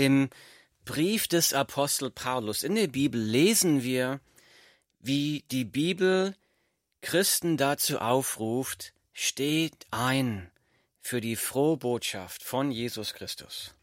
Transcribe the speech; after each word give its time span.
Im 0.00 0.30
Brief 0.86 1.28
des 1.28 1.52
Apostel 1.52 2.10
Paulus 2.10 2.62
in 2.62 2.74
der 2.74 2.86
Bibel 2.86 3.20
lesen 3.20 3.82
wir, 3.82 4.22
wie 4.98 5.44
die 5.50 5.66
Bibel 5.66 6.34
Christen 7.02 7.58
dazu 7.58 7.98
aufruft, 7.98 8.94
steht 9.12 9.86
ein 9.90 10.50
für 11.02 11.20
die 11.20 11.36
frohe 11.36 11.76
Botschaft 11.76 12.42
von 12.42 12.70
Jesus 12.70 13.12
Christus. 13.12 13.74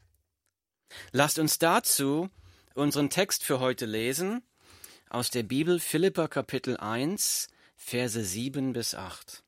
Lasst 1.11 1.37
uns 1.37 1.59
dazu 1.59 2.31
unseren 2.73 3.11
Text 3.11 3.43
für 3.43 3.59
heute 3.59 3.85
lesen 3.85 4.41
aus 5.11 5.29
der 5.29 5.43
Bibel 5.43 5.79
Philippa 5.79 6.27
Kapitel 6.27 6.77
1, 6.77 7.47
Verse 7.75 8.23
7 8.23 8.73
bis 8.73 8.95
8. 8.95 9.43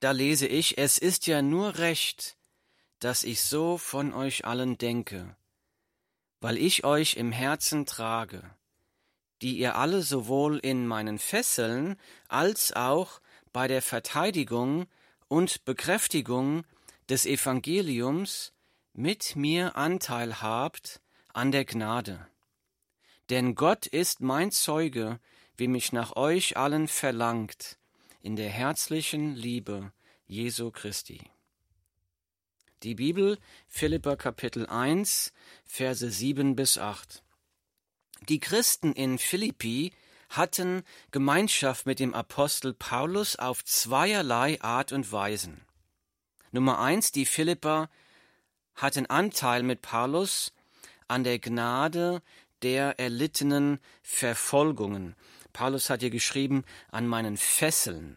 Da 0.00 0.10
lese 0.10 0.46
ich, 0.46 0.76
es 0.76 0.98
ist 0.98 1.26
ja 1.26 1.40
nur 1.40 1.78
recht, 1.78 2.36
dass 3.04 3.22
ich 3.22 3.42
so 3.42 3.76
von 3.76 4.14
euch 4.14 4.46
allen 4.46 4.78
denke, 4.78 5.36
weil 6.40 6.56
ich 6.56 6.84
euch 6.84 7.16
im 7.16 7.32
Herzen 7.32 7.84
trage, 7.84 8.42
die 9.42 9.58
ihr 9.58 9.76
alle 9.76 10.00
sowohl 10.00 10.56
in 10.56 10.86
meinen 10.86 11.18
Fesseln 11.18 11.96
als 12.28 12.72
auch 12.72 13.20
bei 13.52 13.68
der 13.68 13.82
Verteidigung 13.82 14.86
und 15.28 15.66
Bekräftigung 15.66 16.64
des 17.10 17.26
Evangeliums 17.26 18.54
mit 18.94 19.36
mir 19.36 19.76
Anteil 19.76 20.40
habt 20.40 21.02
an 21.34 21.52
der 21.52 21.66
Gnade. 21.66 22.26
Denn 23.28 23.54
Gott 23.54 23.86
ist 23.86 24.22
mein 24.22 24.50
Zeuge, 24.50 25.20
wie 25.58 25.68
mich 25.68 25.92
nach 25.92 26.16
euch 26.16 26.56
allen 26.56 26.88
verlangt, 26.88 27.76
in 28.22 28.36
der 28.36 28.48
herzlichen 28.48 29.34
Liebe 29.34 29.92
Jesu 30.26 30.70
Christi. 30.70 31.33
Die 32.82 32.94
Bibel, 32.94 33.38
Philipper 33.66 34.16
Kapitel 34.16 34.66
1, 34.66 35.32
Verse 35.64 36.10
7 36.10 36.56
bis 36.56 36.76
8. 36.76 37.22
Die 38.28 38.40
Christen 38.40 38.92
in 38.92 39.18
Philippi 39.18 39.92
hatten 40.30 40.82
Gemeinschaft 41.10 41.86
mit 41.86 42.00
dem 42.00 42.14
Apostel 42.14 42.74
Paulus 42.74 43.36
auf 43.36 43.64
zweierlei 43.64 44.60
Art 44.60 44.92
und 44.92 45.12
Weisen. 45.12 45.64
Nummer 46.52 46.78
eins, 46.78 47.12
die 47.12 47.26
Philipper 47.26 47.88
hatten 48.74 49.06
Anteil 49.06 49.62
mit 49.62 49.82
Paulus 49.82 50.52
an 51.08 51.24
der 51.24 51.38
Gnade 51.38 52.22
der 52.62 52.98
erlittenen 52.98 53.78
Verfolgungen. 54.02 55.16
Paulus 55.52 55.90
hat 55.90 56.00
hier 56.00 56.10
geschrieben, 56.10 56.64
an 56.90 57.06
meinen 57.06 57.36
Fesseln. 57.36 58.16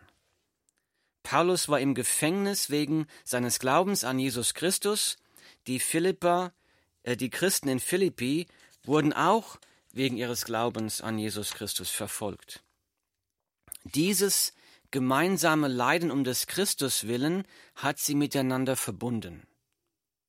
Paulus 1.28 1.68
war 1.68 1.82
im 1.82 1.94
Gefängnis 1.94 2.70
wegen 2.70 3.06
seines 3.26 3.60
Glaubens 3.60 4.06
an 4.06 4.18
Jesus 4.18 4.54
Christus. 4.54 5.18
Die 5.68 5.82
Philipper, 5.82 6.54
äh, 7.04 7.18
die 7.18 7.30
Christen 7.30 7.68
in 7.68 7.82
Philippi 7.82 8.48
wurden 8.86 9.12
auch 9.12 9.58
wegen 9.92 10.16
ihres 10.16 10.46
Glaubens 10.46 11.02
an 11.02 11.20
Jesus 11.20 11.52
Christus 11.52 11.90
verfolgt. 11.90 12.64
Dieses 13.84 14.54
gemeinsame 14.90 15.68
Leiden 15.68 16.12
um 16.12 16.24
des 16.24 16.48
Christus 16.48 17.08
willen 17.08 17.46
hat 17.76 18.00
sie 18.00 18.16
miteinander 18.16 18.78
verbunden. 18.78 19.46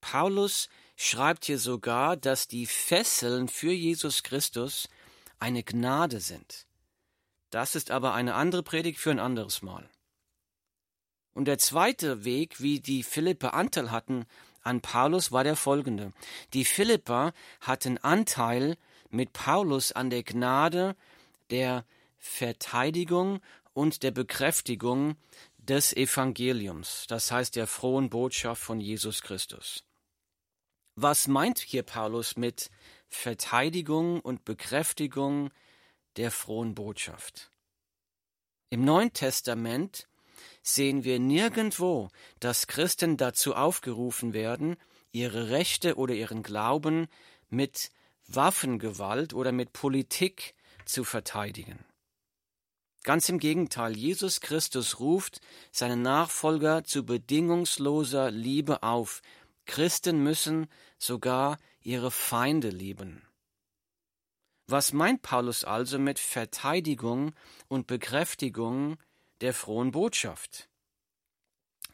Paulus 0.00 0.68
schreibt 0.96 1.44
hier 1.44 1.60
sogar, 1.60 2.16
dass 2.16 2.48
die 2.48 2.66
Fesseln 2.66 3.46
für 3.46 3.70
Jesus 3.70 4.24
Christus 4.24 4.88
eine 5.38 5.62
Gnade 5.62 6.18
sind. 6.18 6.66
Das 7.50 7.76
ist 7.76 7.92
aber 7.92 8.14
eine 8.14 8.34
andere 8.34 8.64
Predigt 8.64 8.98
für 8.98 9.12
ein 9.12 9.20
anderes 9.20 9.62
Mal. 9.62 9.88
Und 11.38 11.44
der 11.44 11.58
zweite 11.58 12.24
Weg, 12.24 12.60
wie 12.60 12.80
die 12.80 13.04
Philipper 13.04 13.54
Anteil 13.54 13.92
hatten 13.92 14.26
an 14.64 14.80
Paulus, 14.80 15.30
war 15.30 15.44
der 15.44 15.54
folgende. 15.54 16.12
Die 16.52 16.64
Philipper 16.64 17.32
hatten 17.60 17.96
Anteil 17.98 18.76
mit 19.10 19.34
Paulus 19.34 19.92
an 19.92 20.10
der 20.10 20.24
Gnade 20.24 20.96
der 21.50 21.84
Verteidigung 22.16 23.40
und 23.72 24.02
der 24.02 24.10
Bekräftigung 24.10 25.14
des 25.58 25.92
Evangeliums, 25.92 27.04
das 27.06 27.30
heißt 27.30 27.54
der 27.54 27.68
frohen 27.68 28.10
Botschaft 28.10 28.60
von 28.60 28.80
Jesus 28.80 29.22
Christus. 29.22 29.84
Was 30.96 31.28
meint 31.28 31.60
hier 31.60 31.84
Paulus 31.84 32.36
mit 32.36 32.68
Verteidigung 33.06 34.18
und 34.22 34.44
Bekräftigung 34.44 35.50
der 36.16 36.32
frohen 36.32 36.74
Botschaft? 36.74 37.52
Im 38.70 38.84
Neuen 38.84 39.12
Testament 39.12 40.08
sehen 40.74 41.04
wir 41.04 41.18
nirgendwo, 41.18 42.10
dass 42.40 42.66
Christen 42.66 43.16
dazu 43.16 43.54
aufgerufen 43.54 44.32
werden, 44.32 44.76
ihre 45.12 45.50
Rechte 45.50 45.96
oder 45.96 46.14
ihren 46.14 46.42
Glauben 46.42 47.08
mit 47.48 47.90
Waffengewalt 48.26 49.32
oder 49.32 49.52
mit 49.52 49.72
Politik 49.72 50.54
zu 50.84 51.04
verteidigen. 51.04 51.84
Ganz 53.04 53.28
im 53.28 53.38
Gegenteil, 53.38 53.96
Jesus 53.96 54.40
Christus 54.40 55.00
ruft 55.00 55.40
seine 55.72 55.96
Nachfolger 55.96 56.84
zu 56.84 57.06
bedingungsloser 57.06 58.30
Liebe 58.30 58.82
auf. 58.82 59.22
Christen 59.64 60.22
müssen 60.22 60.66
sogar 60.98 61.58
ihre 61.80 62.10
Feinde 62.10 62.68
lieben. 62.68 63.22
Was 64.66 64.92
meint 64.92 65.22
Paulus 65.22 65.64
also 65.64 65.98
mit 65.98 66.18
Verteidigung 66.18 67.32
und 67.68 67.86
Bekräftigung 67.86 68.98
der 69.40 69.54
frohen 69.54 69.90
Botschaft. 69.90 70.68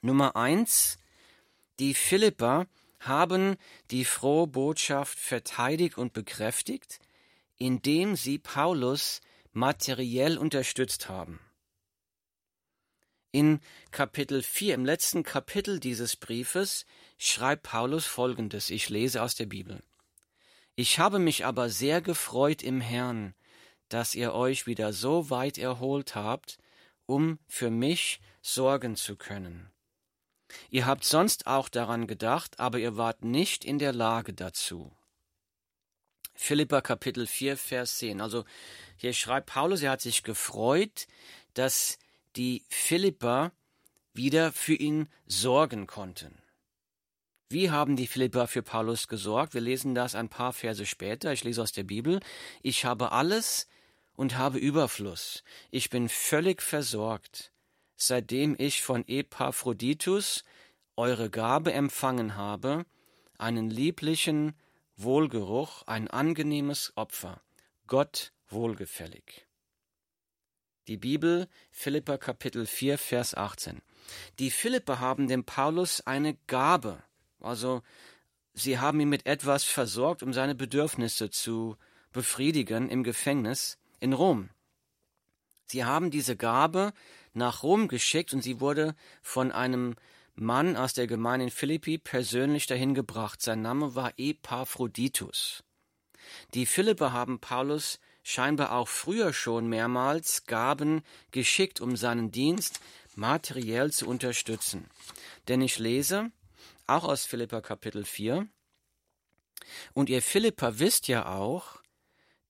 Nummer 0.01 0.37
eins, 0.37 0.99
die 1.79 1.95
Philipper 1.95 2.67
haben 3.01 3.57
die 3.91 4.05
frohe 4.05 4.47
Botschaft 4.47 5.19
verteidigt 5.19 5.99
und 5.99 6.13
bekräftigt, 6.13 7.01
indem 7.57 8.17
sie 8.17 8.39
Paulus 8.39 9.21
materiell 9.53 10.39
unterstützt 10.39 11.09
haben. 11.09 11.41
In 13.31 13.61
Kapitel 13.91 14.43
4, 14.43 14.75
im 14.75 14.85
letzten 14.85 15.25
Kapitel 15.25 15.81
dieses 15.81 16.17
Briefes, 16.17 16.87
schreibt 17.19 17.65
Paulus 17.65 18.07
folgendes, 18.07 18.71
ich 18.71 18.89
lese 18.91 19.23
aus 19.23 19.35
der 19.35 19.47
Bibel. 19.47 19.83
Ich 20.77 20.99
habe 20.99 21.19
mich 21.19 21.45
aber 21.45 21.69
sehr 21.69 22.01
gefreut 22.01 22.63
im 22.63 22.81
Herrn, 22.81 23.35
dass 23.89 24.15
ihr 24.15 24.35
euch 24.35 24.67
wieder 24.67 24.93
so 24.93 25.31
weit 25.31 25.59
erholt 25.59 26.15
habt, 26.15 26.59
um 27.07 27.39
für 27.47 27.71
mich 27.71 28.21
sorgen 28.43 28.97
zu 28.97 29.17
können. 29.17 29.71
Ihr 30.71 30.87
habt 30.87 31.05
sonst 31.05 31.47
auch 31.47 31.69
daran 31.69 32.07
gedacht, 32.07 32.61
aber 32.61 32.79
ihr 32.79 32.97
wart 32.97 33.25
nicht 33.25 33.65
in 33.65 33.79
der 33.79 33.93
Lage 33.93 34.33
dazu. 34.33 34.93
Philippa 36.35 36.81
Kapitel 36.81 37.27
4, 37.27 37.57
Vers 37.57 37.99
10. 37.99 38.21
Also 38.21 38.45
hier 38.97 39.13
schreibt 39.13 39.51
Paulus, 39.51 39.83
er 39.83 39.93
hat 39.93 40.01
sich 40.01 40.23
gefreut, 40.23 41.07
dass 41.55 41.99
die 42.37 42.65
Philipper 42.69 43.53
wieder 44.13 44.53
für 44.53 44.75
ihn 44.75 45.09
sorgen 45.27 45.87
konnten. 45.87 46.39
Wie 47.49 47.71
haben 47.71 47.97
die 47.97 48.07
Philipper 48.07 48.49
für 48.49 48.63
Paulus 48.63 49.07
gesorgt? 49.07 49.55
Wir 49.55 49.61
lesen 49.61 49.95
das 49.95 50.15
ein 50.15 50.29
paar 50.29 50.53
Verse 50.53 50.87
später. 50.87 51.33
Ich 51.33 51.45
lese 51.45 51.63
aus 51.63 51.73
der 51.73 51.85
Bibel. 51.85 52.21
Ich 52.63 52.85
habe 52.85 53.13
alles 53.13 53.69
und 54.17 54.37
habe 54.37 54.59
Überfluss. 54.59 55.43
Ich 55.71 55.91
bin 55.91 56.09
völlig 56.09 56.63
versorgt, 56.63 57.53
seitdem 57.97 58.55
ich 58.59 58.83
von 58.83 59.07
Epaphroditus 59.07 60.45
eure 60.97 61.31
Gabe 61.31 61.73
empfangen 61.73 62.37
habe, 62.37 62.87
einen 63.39 63.71
lieblichen 63.71 64.55
Wohlgeruch, 64.97 65.83
ein 65.87 66.09
angenehmes 66.09 66.93
Opfer, 66.97 67.41
Gott 67.87 68.33
wohlgefällig. 68.49 69.47
Die 70.87 70.97
Bibel, 70.97 71.49
Philippa 71.71 72.19
Kapitel 72.19 72.67
4, 72.67 72.99
Vers 72.99 73.35
18. 73.35 73.81
Die 74.39 74.51
Philipper 74.51 75.01
haben 75.01 75.29
dem 75.29 75.45
Paulus 75.45 76.03
eine 76.07 76.37
Gabe, 76.47 77.03
also 77.41 77.83
sie 78.53 78.79
haben 78.79 79.01
ihn 79.01 79.09
mit 79.09 79.27
etwas 79.27 79.65
versorgt, 79.65 80.23
um 80.23 80.33
seine 80.33 80.55
Bedürfnisse 80.55 81.31
zu 81.31 81.77
befriedigen 82.13 82.89
im 82.91 83.03
Gefängnis 83.03 83.79
in 84.01 84.13
Rom. 84.13 84.51
Sie 85.67 85.85
haben 85.85 86.11
diese 86.11 86.37
Gabe 86.37 86.93
nach 87.33 87.63
Rom 87.63 87.89
geschickt 87.89 88.33
und 88.33 88.43
sie 88.43 88.61
wurde 88.61 88.95
von 89.23 89.51
einem 89.53 89.97
Mann 90.35 90.77
aus 90.77 90.95
der 90.95 91.07
Gemeinde 91.07 91.45
in 91.47 91.51
Philippi 91.51 91.99
persönlich 91.99 92.67
dahin 92.67 92.95
gebracht. 92.95 93.41
Sein 93.41 93.63
Name 93.63 93.95
war 93.95 94.13
Epaphroditus. 94.17 95.63
Die 96.55 96.67
Philipper 96.67 97.13
haben 97.13 97.39
Paulus 97.39 98.01
scheinbar 98.23 98.73
auch 98.73 98.89
früher 98.89 99.33
schon 99.33 99.69
mehrmals 99.69 100.47
Gaben 100.47 101.03
geschickt, 101.31 101.81
um 101.81 101.97
seinen 101.97 102.31
Dienst 102.31 102.81
materiell 103.15 103.93
zu 103.93 104.09
unterstützen. 104.09 104.89
Denn 105.47 105.61
ich 105.61 105.79
lese, 105.79 106.31
auch 106.87 107.05
aus 107.05 107.25
Philippa 107.27 107.61
Kapitel 107.61 108.05
4, 108.05 108.49
und 109.93 110.09
ihr 110.09 110.23
Philipper 110.23 110.79
wisst 110.79 111.09
ja 111.09 111.27
auch, 111.27 111.81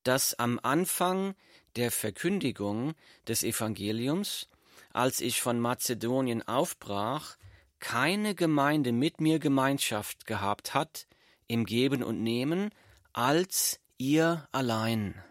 dass 0.04 0.34
am 0.34 0.60
Anfang 0.62 1.34
der 1.76 1.90
Verkündigung 1.90 2.94
des 3.26 3.42
Evangeliums, 3.42 4.48
als 4.92 5.20
ich 5.20 5.40
von 5.40 5.58
Mazedonien 5.58 6.46
aufbrach, 6.46 7.36
keine 7.80 8.34
Gemeinde 8.34 8.92
mit 8.92 9.20
mir 9.20 9.38
Gemeinschaft 9.38 10.26
gehabt 10.26 10.72
hat 10.72 11.06
im 11.46 11.66
Geben 11.66 12.02
und 12.02 12.22
Nehmen 12.22 12.70
als 13.12 13.80
ihr 13.98 14.48
allein. 14.52 15.22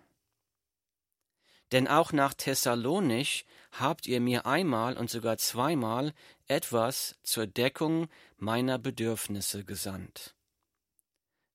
Denn 1.71 1.87
auch 1.87 2.11
nach 2.11 2.35
Thessalonich 2.35 3.45
habt 3.71 4.05
ihr 4.05 4.21
mir 4.21 4.45
einmal 4.45 4.95
und 4.95 5.09
sogar 5.09 5.37
zweimal 5.37 6.13
etwas 6.47 7.15
zur 7.23 7.47
Deckung 7.47 8.07
meiner 8.37 8.77
Bedürfnisse 8.77 9.63
gesandt. 9.65 10.35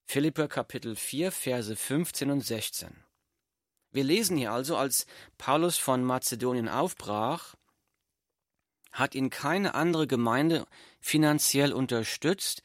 Philipper 0.06 0.48
Kapitel 0.48 0.96
4, 0.96 1.30
Verse 1.30 1.76
15 1.76 2.30
und 2.30 2.40
16. 2.40 3.07
Wir 3.90 4.04
lesen 4.04 4.36
hier 4.36 4.52
also, 4.52 4.76
als 4.76 5.06
Paulus 5.38 5.76
von 5.76 6.04
Mazedonien 6.04 6.68
aufbrach, 6.68 7.54
hat 8.92 9.14
ihn 9.14 9.30
keine 9.30 9.74
andere 9.74 10.06
Gemeinde 10.06 10.66
finanziell 11.00 11.72
unterstützt 11.72 12.62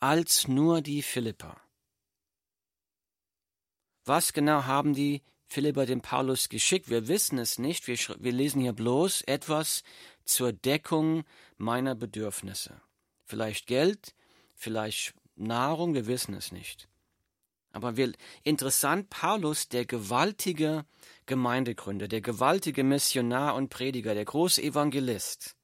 als 0.00 0.48
nur 0.48 0.82
die 0.82 1.02
Philipper. 1.02 1.56
Was 4.04 4.32
genau 4.32 4.64
haben 4.64 4.94
die 4.94 5.22
Philipper 5.46 5.86
dem 5.86 6.02
Paulus 6.02 6.48
geschickt? 6.48 6.90
Wir 6.90 7.08
wissen 7.08 7.38
es 7.38 7.58
nicht. 7.58 7.86
Wir, 7.86 7.96
wir 8.18 8.32
lesen 8.32 8.60
hier 8.60 8.74
bloß 8.74 9.22
etwas 9.22 9.82
zur 10.24 10.52
Deckung 10.52 11.24
meiner 11.56 11.94
Bedürfnisse. 11.94 12.80
Vielleicht 13.24 13.66
Geld, 13.66 14.14
vielleicht 14.54 15.14
Nahrung, 15.36 15.94
wir 15.94 16.06
wissen 16.06 16.34
es 16.34 16.52
nicht. 16.52 16.88
Aber 17.74 17.96
wir, 17.96 18.12
interessant, 18.44 19.10
Paulus, 19.10 19.68
der 19.68 19.84
gewaltige 19.84 20.84
Gemeindegründer, 21.26 22.06
der 22.06 22.20
gewaltige 22.20 22.84
Missionar 22.84 23.56
und 23.56 23.68
Prediger, 23.68 24.14
der 24.14 24.24
große 24.24 24.62
Evangelist, 24.62 25.56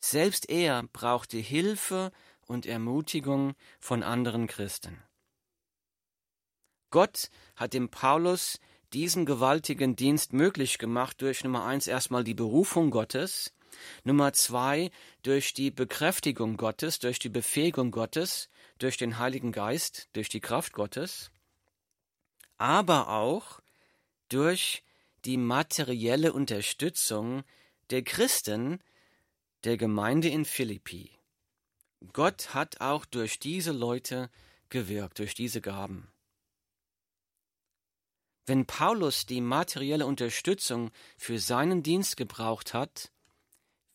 selbst 0.00 0.48
er 0.48 0.84
brauchte 0.84 1.36
Hilfe 1.36 2.12
und 2.46 2.64
Ermutigung 2.64 3.52
von 3.78 4.02
anderen 4.02 4.46
Christen. 4.46 5.02
Gott 6.90 7.28
hat 7.56 7.74
dem 7.74 7.90
Paulus 7.90 8.58
diesen 8.94 9.26
gewaltigen 9.26 9.94
Dienst 9.96 10.32
möglich 10.32 10.78
gemacht 10.78 11.20
durch 11.20 11.44
Nummer 11.44 11.66
eins 11.66 11.88
erstmal 11.88 12.24
die 12.24 12.34
Berufung 12.34 12.90
Gottes, 12.90 13.52
Nummer 14.02 14.32
zwei 14.32 14.90
durch 15.22 15.52
die 15.52 15.70
Bekräftigung 15.70 16.56
Gottes, 16.56 17.00
durch 17.00 17.18
die 17.18 17.28
Befähigung 17.28 17.90
Gottes, 17.90 18.48
durch 18.82 18.96
den 18.96 19.18
Heiligen 19.18 19.52
Geist, 19.52 20.08
durch 20.12 20.28
die 20.28 20.40
Kraft 20.40 20.72
Gottes, 20.72 21.30
aber 22.58 23.08
auch 23.08 23.60
durch 24.28 24.82
die 25.24 25.36
materielle 25.36 26.32
Unterstützung 26.32 27.44
der 27.90 28.02
Christen 28.02 28.80
der 29.64 29.76
Gemeinde 29.76 30.28
in 30.28 30.44
Philippi. 30.44 31.10
Gott 32.12 32.54
hat 32.54 32.80
auch 32.80 33.04
durch 33.04 33.38
diese 33.38 33.72
Leute 33.72 34.30
gewirkt, 34.68 35.20
durch 35.20 35.34
diese 35.34 35.60
Gaben. 35.60 36.10
Wenn 38.46 38.66
Paulus 38.66 39.26
die 39.26 39.40
materielle 39.40 40.06
Unterstützung 40.06 40.90
für 41.16 41.38
seinen 41.38 41.84
Dienst 41.84 42.16
gebraucht 42.16 42.74
hat, 42.74 43.12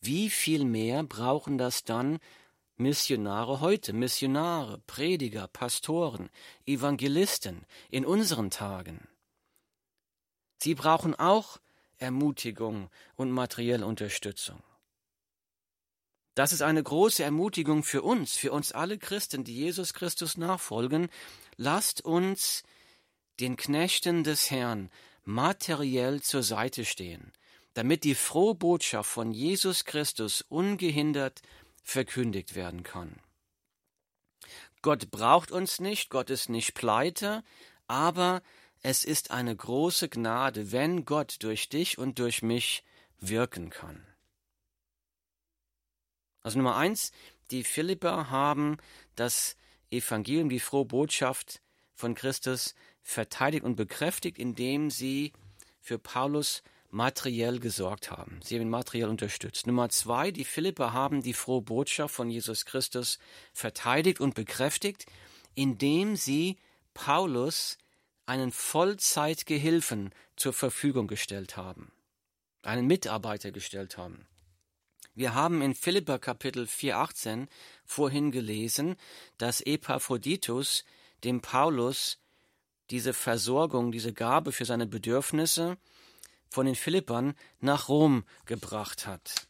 wie 0.00 0.30
viel 0.30 0.64
mehr 0.64 1.02
brauchen 1.02 1.58
das 1.58 1.84
dann 1.84 2.18
Missionare 2.78 3.60
heute, 3.60 3.92
Missionare, 3.92 4.78
Prediger, 4.86 5.48
Pastoren, 5.48 6.30
Evangelisten 6.64 7.66
in 7.90 8.06
unseren 8.06 8.50
Tagen? 8.50 9.08
Sie 10.62 10.76
brauchen 10.76 11.16
auch 11.16 11.58
Ermutigung 11.96 12.88
und 13.16 13.32
materielle 13.32 13.84
Unterstützung. 13.84 14.62
Das 16.36 16.52
ist 16.52 16.62
eine 16.62 16.80
große 16.80 17.24
Ermutigung 17.24 17.82
für 17.82 18.02
uns, 18.02 18.36
für 18.36 18.52
uns 18.52 18.70
alle 18.70 18.96
Christen, 18.96 19.42
die 19.42 19.56
Jesus 19.56 19.92
Christus 19.92 20.36
nachfolgen. 20.36 21.08
Lasst 21.56 22.04
uns 22.04 22.62
den 23.40 23.56
Knechten 23.56 24.22
des 24.22 24.52
Herrn 24.52 24.88
materiell 25.24 26.22
zur 26.22 26.44
Seite 26.44 26.84
stehen, 26.84 27.32
damit 27.74 28.04
die 28.04 28.14
frohe 28.14 28.54
Botschaft 28.54 29.10
von 29.10 29.32
Jesus 29.32 29.84
Christus 29.84 30.42
ungehindert 30.42 31.42
verkündigt 31.88 32.54
werden 32.54 32.82
kann. 32.82 33.18
Gott 34.82 35.10
braucht 35.10 35.50
uns 35.50 35.80
nicht, 35.80 36.10
Gott 36.10 36.28
ist 36.28 36.50
nicht 36.50 36.74
pleite, 36.74 37.42
aber 37.86 38.42
es 38.82 39.04
ist 39.04 39.30
eine 39.30 39.56
große 39.56 40.08
Gnade, 40.08 40.70
wenn 40.70 41.06
Gott 41.06 41.36
durch 41.40 41.70
dich 41.70 41.96
und 41.96 42.18
durch 42.18 42.42
mich 42.42 42.84
wirken 43.18 43.70
kann. 43.70 44.06
Also 46.42 46.58
Nummer 46.58 46.76
eins, 46.76 47.10
die 47.50 47.64
Philipper 47.64 48.30
haben 48.30 48.76
das 49.16 49.56
Evangelium, 49.90 50.50
die 50.50 50.60
frohe 50.60 50.84
Botschaft 50.84 51.62
von 51.94 52.14
Christus 52.14 52.74
verteidigt 53.02 53.64
und 53.64 53.76
bekräftigt, 53.76 54.38
indem 54.38 54.90
sie 54.90 55.32
für 55.80 55.98
Paulus 55.98 56.62
materiell 56.90 57.58
gesorgt 57.58 58.10
haben. 58.10 58.40
Sie 58.42 58.54
haben 58.54 58.62
ihn 58.62 58.70
materiell 58.70 59.08
unterstützt. 59.08 59.66
Nummer 59.66 59.88
zwei, 59.90 60.30
die 60.30 60.44
Philipper 60.44 60.92
haben 60.92 61.22
die 61.22 61.34
frohe 61.34 61.62
Botschaft 61.62 62.14
von 62.14 62.30
Jesus 62.30 62.64
Christus 62.64 63.18
verteidigt 63.52 64.20
und 64.20 64.34
bekräftigt, 64.34 65.06
indem 65.54 66.16
sie 66.16 66.56
Paulus 66.94 67.78
einen 68.26 68.52
Vollzeitgehilfen 68.52 70.14
zur 70.36 70.52
Verfügung 70.52 71.06
gestellt 71.06 71.56
haben, 71.56 71.92
einen 72.62 72.86
Mitarbeiter 72.86 73.50
gestellt 73.50 73.98
haben. 73.98 74.26
Wir 75.14 75.34
haben 75.34 75.62
in 75.62 75.74
Philipper 75.74 76.18
Kapitel 76.18 76.64
4,18 76.64 77.48
vorhin 77.84 78.30
gelesen, 78.30 78.96
dass 79.36 79.60
Epaphroditus 79.60 80.84
dem 81.24 81.40
Paulus 81.40 82.18
diese 82.90 83.12
Versorgung, 83.12 83.90
diese 83.90 84.12
Gabe 84.12 84.52
für 84.52 84.64
seine 84.64 84.86
Bedürfnisse 84.86 85.76
von 86.48 86.66
den 86.66 86.74
Philippern 86.74 87.34
nach 87.60 87.88
Rom 87.88 88.24
gebracht 88.46 89.06
hat. 89.06 89.48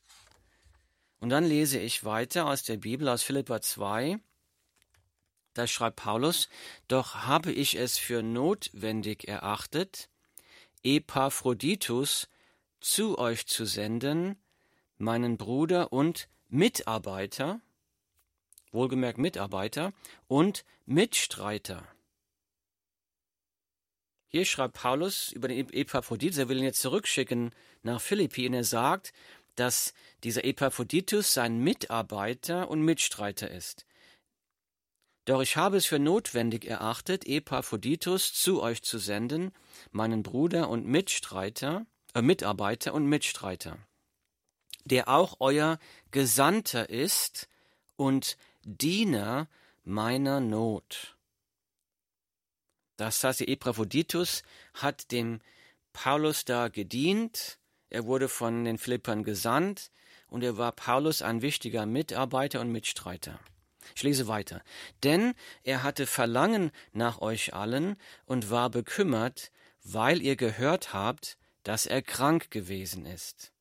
Und 1.21 1.31
dann 1.31 1.45
lese 1.45 1.79
ich 1.79 2.05
weiter 2.05 2.47
aus 2.47 2.63
der 2.63 2.77
Bibel, 2.77 3.09
aus 3.09 3.23
Philippa 3.23 3.61
2. 3.61 4.19
Da 5.55 5.67
schreibt 5.67 5.97
Paulus, 5.97 6.49
doch 6.87 7.17
habe 7.27 7.51
ich 7.51 7.75
es 7.77 7.99
für 7.99 8.23
notwendig 8.23 9.27
erachtet, 9.27 10.09
Epaphroditus 10.85 12.29
zu 12.81 13.19
euch 13.19 13.47
zu 13.47 13.65
senden, 13.65 14.37
meinen 14.99 15.37
Bruder 15.37 15.93
und 15.93 16.29
Mitarbeiter, 16.49 17.61
wohlgemerkt 18.71 19.19
Mitarbeiter 19.19 19.93
und 20.29 20.65
Mitstreiter. 20.87 21.85
Hier 24.29 24.45
schreibt 24.45 24.75
Paulus 24.75 25.33
über 25.33 25.49
den 25.49 25.73
Epaphroditus, 25.73 26.39
er 26.39 26.49
will 26.49 26.59
ihn 26.59 26.65
jetzt 26.65 26.83
zurückschicken 26.83 27.51
nach 27.83 28.01
Philippi 28.01 28.47
und 28.47 28.55
er 28.55 28.65
sagt, 28.65 29.13
dass 29.57 29.95
dieser 30.23 30.45
Epaphroditus 30.45 31.35
sein 31.35 31.59
Mitarbeiter 31.59 32.71
und 32.71 32.83
Mitstreiter 32.83 33.51
ist. 33.51 33.87
Doch 35.25 35.43
ich 35.43 35.57
habe 35.57 35.77
es 35.77 35.87
für 35.87 35.99
notwendig 35.99 36.65
erachtet, 36.65 37.27
Epaphroditus 37.27 38.33
zu 38.33 38.63
euch 38.63 38.83
zu 38.83 38.99
senden, 38.99 39.53
meinen 39.91 40.23
Bruder 40.23 40.69
und 40.69 40.87
Mitstreiter, 40.87 41.87
äh, 42.15 42.23
Mitarbeiter 42.23 42.95
und 42.95 43.07
Mitstreiter 43.07 43.79
der 44.89 45.09
auch 45.09 45.37
euer 45.41 45.79
Gesandter 46.11 46.89
ist 46.89 47.49
und 47.97 48.37
Diener 48.65 49.49
meiner 49.85 50.41
Not. 50.41 51.18
Das 52.99 53.25
heißt, 53.25 53.43
Epaphroditus 53.43 54.43
hat 54.75 55.13
dem 55.13 55.41
Paulus 55.95 56.45
da 56.45 56.69
gedient, 56.69 57.59
er 57.91 58.05
wurde 58.05 58.29
von 58.29 58.65
den 58.65 58.77
Philippern 58.77 59.23
gesandt 59.23 59.91
und 60.27 60.43
er 60.43 60.59
war 60.59 60.73
Paulus 60.73 61.23
ein 61.23 61.41
wichtiger 61.41 61.87
Mitarbeiter 61.87 62.61
und 62.61 62.71
Mitstreiter. 62.71 63.41
Ich 63.95 64.03
lese 64.03 64.29
weiter. 64.29 64.63
Denn 65.05 65.35
er 65.63 65.85
hatte 65.85 66.07
Verlangen 66.07 66.73
nach 66.93 67.21
euch 67.21 67.55
allen 67.55 67.97
und 68.27 68.51
war 68.51 68.69
bekümmert, 68.69 69.53
weil 69.85 70.21
ihr 70.21 70.37
gehört 70.37 70.93
habt, 70.93 71.39
dass 71.63 71.87
er 71.87 72.03
krank 72.03 72.51
gewesen 72.51 73.07
ist. 73.07 73.53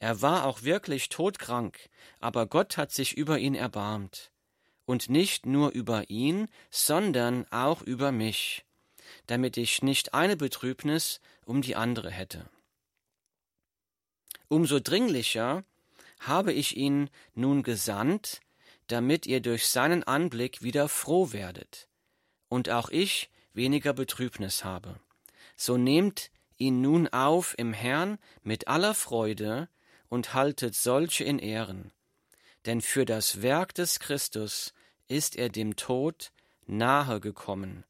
Er 0.00 0.20
war 0.20 0.46
auch 0.46 0.62
wirklich 0.62 1.10
todkrank, 1.10 1.88
aber 2.18 2.46
Gott 2.46 2.76
hat 2.76 2.90
sich 2.90 3.16
über 3.16 3.38
ihn 3.38 3.54
erbarmt. 3.54 4.31
Und 4.84 5.08
nicht 5.08 5.46
nur 5.46 5.70
über 5.70 6.10
ihn, 6.10 6.48
sondern 6.70 7.46
auch 7.50 7.82
über 7.82 8.12
mich, 8.12 8.64
damit 9.26 9.56
ich 9.56 9.82
nicht 9.82 10.14
eine 10.14 10.36
Betrübnis 10.36 11.20
um 11.44 11.62
die 11.62 11.76
andere 11.76 12.10
hätte. 12.10 12.48
Umso 14.48 14.80
dringlicher 14.80 15.64
habe 16.20 16.52
ich 16.52 16.76
ihn 16.76 17.10
nun 17.34 17.62
gesandt, 17.62 18.40
damit 18.88 19.26
ihr 19.26 19.40
durch 19.40 19.66
seinen 19.66 20.02
Anblick 20.02 20.62
wieder 20.62 20.88
froh 20.88 21.32
werdet, 21.32 21.88
und 22.48 22.68
auch 22.68 22.90
ich 22.90 23.30
weniger 23.54 23.92
Betrübnis 23.92 24.64
habe. 24.64 25.00
So 25.56 25.76
nehmt 25.76 26.30
ihn 26.58 26.80
nun 26.80 27.08
auf 27.08 27.54
im 27.58 27.72
Herrn 27.72 28.18
mit 28.42 28.68
aller 28.68 28.94
Freude, 28.94 29.68
und 30.12 30.34
haltet 30.34 30.74
solche 30.74 31.24
in 31.24 31.38
Ehren. 31.38 31.90
Denn 32.66 32.80
für 32.80 33.04
das 33.04 33.42
Werk 33.42 33.74
des 33.74 33.98
Christus 33.98 34.72
ist 35.08 35.36
er 35.36 35.48
dem 35.48 35.76
Tod 35.76 36.32
nahe 36.66 37.20
gekommen, 37.20 37.84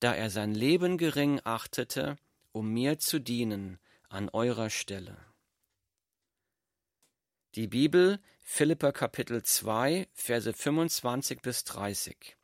da 0.00 0.14
er 0.14 0.30
sein 0.30 0.54
Leben 0.54 0.98
gering 0.98 1.40
achtete, 1.44 2.16
um 2.52 2.72
mir 2.72 2.98
zu 2.98 3.18
dienen 3.18 3.78
an 4.08 4.28
eurer 4.30 4.70
Stelle. 4.70 5.16
Die 7.54 7.68
Bibel, 7.68 8.18
Philippa 8.42 8.92
Kapitel 8.92 9.42
2, 9.42 10.08
Verse 10.12 10.52
25 10.52 11.40
bis 11.40 11.64
30. 11.64 12.36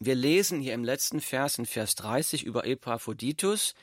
Wir 0.00 0.14
lesen 0.14 0.60
hier 0.60 0.74
im 0.74 0.84
letzten 0.84 1.20
Vers, 1.20 1.58
in 1.58 1.66
Vers 1.66 1.94
30, 1.94 2.42
über 2.44 2.66
Epaphroditus, 2.66 3.74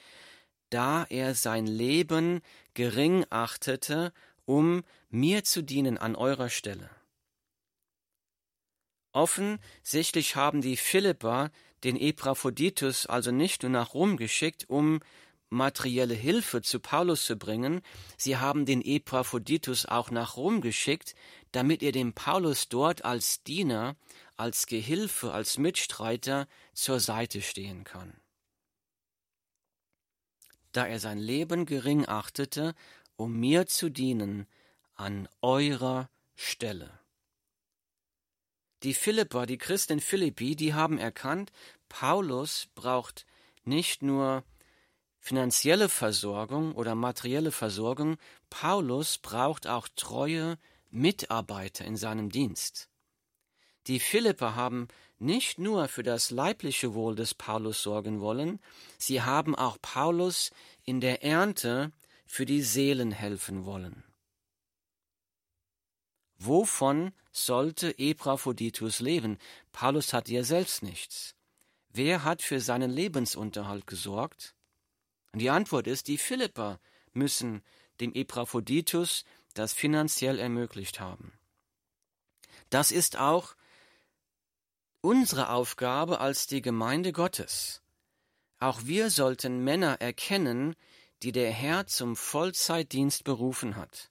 da 0.69 1.05
er 1.09 1.33
sein 1.35 1.65
Leben 1.65 2.41
gering 2.73 3.25
achtete, 3.29 4.13
um 4.45 4.83
mir 5.11 5.43
zu 5.43 5.61
dienen 5.61 5.97
an 5.97 6.15
eurer 6.15 6.49
Stelle. 6.49 6.89
Offensichtlich 9.13 10.35
haben 10.35 10.61
die 10.61 10.77
Philipper 10.77 11.51
den 11.83 11.97
Epaphroditus 11.97 13.05
also 13.05 13.31
nicht 13.31 13.63
nur 13.63 13.71
nach 13.71 13.93
Rom 13.93 14.17
geschickt, 14.17 14.65
um 14.69 14.99
materielle 15.49 16.13
Hilfe 16.13 16.61
zu 16.61 16.79
Paulus 16.79 17.25
zu 17.25 17.35
bringen, 17.35 17.81
sie 18.17 18.37
haben 18.37 18.65
den 18.65 18.81
Epaphroditus 18.81 19.85
auch 19.85 20.09
nach 20.09 20.37
Rom 20.37 20.61
geschickt, 20.61 21.13
damit 21.51 21.83
er 21.83 21.91
dem 21.91 22.13
Paulus 22.13 22.69
dort 22.69 23.03
als 23.03 23.43
Diener, 23.43 23.97
als 24.37 24.65
Gehilfe, 24.65 25.33
als 25.33 25.57
Mitstreiter 25.57 26.47
zur 26.73 27.01
Seite 27.01 27.41
stehen 27.41 27.83
kann. 27.83 28.13
Da 30.71 30.87
er 30.87 31.01
sein 31.01 31.17
Leben 31.17 31.65
gering 31.65 32.07
achtete, 32.07 32.73
um 33.17 33.37
mir 33.37 33.67
zu 33.67 33.89
dienen 33.89 34.47
an 35.01 35.27
eurer 35.41 36.09
Stelle. 36.35 36.99
Die 38.83 38.93
Philipper, 38.93 39.45
die 39.45 39.57
Christen 39.57 39.99
Philippi, 39.99 40.55
die 40.55 40.73
haben 40.73 40.97
erkannt, 40.97 41.51
Paulus 41.89 42.67
braucht 42.75 43.25
nicht 43.63 44.01
nur 44.01 44.43
finanzielle 45.19 45.89
Versorgung 45.89 46.73
oder 46.73 46.95
materielle 46.95 47.51
Versorgung, 47.51 48.17
Paulus 48.49 49.17
braucht 49.17 49.67
auch 49.67 49.87
treue 49.95 50.57
Mitarbeiter 50.89 51.85
in 51.85 51.95
seinem 51.95 52.29
Dienst. 52.29 52.89
Die 53.87 53.99
Philipper 53.99 54.55
haben 54.55 54.87
nicht 55.17 55.57
nur 55.59 55.87
für 55.87 56.03
das 56.03 56.31
leibliche 56.31 56.93
Wohl 56.93 57.15
des 57.15 57.33
Paulus 57.33 57.81
sorgen 57.81 58.19
wollen, 58.19 58.59
sie 58.97 59.21
haben 59.21 59.55
auch 59.55 59.77
Paulus 59.81 60.51
in 60.83 61.01
der 61.01 61.23
Ernte 61.23 61.91
für 62.25 62.45
die 62.45 62.61
Seelen 62.61 63.11
helfen 63.11 63.65
wollen. 63.65 64.03
Wovon 66.43 67.13
sollte 67.31 67.97
Epaphroditus 67.99 68.99
leben? 68.99 69.37
Paulus 69.71 70.11
hatte 70.11 70.33
ja 70.33 70.43
selbst 70.43 70.81
nichts. 70.81 71.35
Wer 71.89 72.23
hat 72.23 72.41
für 72.41 72.59
seinen 72.59 72.89
Lebensunterhalt 72.89 73.85
gesorgt? 73.85 74.55
Und 75.33 75.39
die 75.39 75.51
Antwort 75.51 75.85
ist, 75.85 76.07
die 76.07 76.17
Philipper 76.17 76.79
müssen 77.13 77.61
dem 77.99 78.13
Epaphroditus 78.13 79.23
das 79.53 79.73
finanziell 79.73 80.39
ermöglicht 80.39 80.99
haben. 80.99 81.33
Das 82.69 82.91
ist 82.91 83.17
auch 83.17 83.55
unsere 85.01 85.49
Aufgabe 85.49 86.21
als 86.21 86.47
die 86.47 86.61
Gemeinde 86.61 87.11
Gottes. 87.11 87.81
Auch 88.59 88.81
wir 88.85 89.09
sollten 89.09 89.63
Männer 89.63 90.01
erkennen, 90.01 90.75
die 91.21 91.31
der 91.31 91.51
Herr 91.51 91.87
zum 91.87 92.15
Vollzeitdienst 92.15 93.23
berufen 93.23 93.75
hat. 93.75 94.10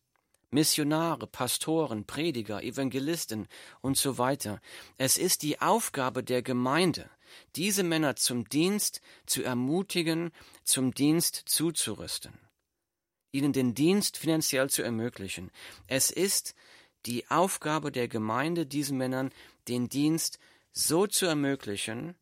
Missionare, 0.51 1.27
Pastoren, 1.27 2.05
Prediger, 2.05 2.63
Evangelisten 2.63 3.47
und 3.81 3.97
so 3.97 4.19
weiter. 4.19 4.61
Es 4.97 5.17
ist 5.17 5.43
die 5.43 5.61
Aufgabe 5.61 6.25
der 6.25 6.43
Gemeinde, 6.43 7.09
diese 7.57 7.83
Männer 7.83 8.17
zum 8.17 8.49
Dienst 8.49 9.01
zu 9.27 9.43
ermutigen, 9.43 10.31
zum 10.65 10.93
Dienst 10.93 11.43
zuzurüsten, 11.47 12.33
ihnen 13.33 13.53
den 13.53 13.75
Dienst 13.75 14.17
finanziell 14.17 14.69
zu 14.71 14.83
ermöglichen. 14.83 15.51
Es 15.87 16.11
ist 16.11 16.55
die 17.07 17.31
Aufgabe 17.31 17.93
der 17.93 18.09
Gemeinde, 18.09 18.67
diesen 18.67 18.99
Männern 18.99 19.31
den 19.69 19.89
Dienst 19.89 20.39
so 20.73 21.07
zu 21.07 21.27
ermöglichen, 21.27 22.15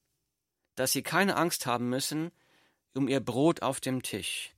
dass 0.74 0.92
sie 0.92 1.02
keine 1.02 1.36
Angst 1.36 1.66
haben 1.66 1.88
müssen 1.88 2.30
um 2.94 3.08
ihr 3.08 3.20
Brot 3.20 3.62
auf 3.62 3.80
dem 3.80 4.02
Tisch, 4.02 4.54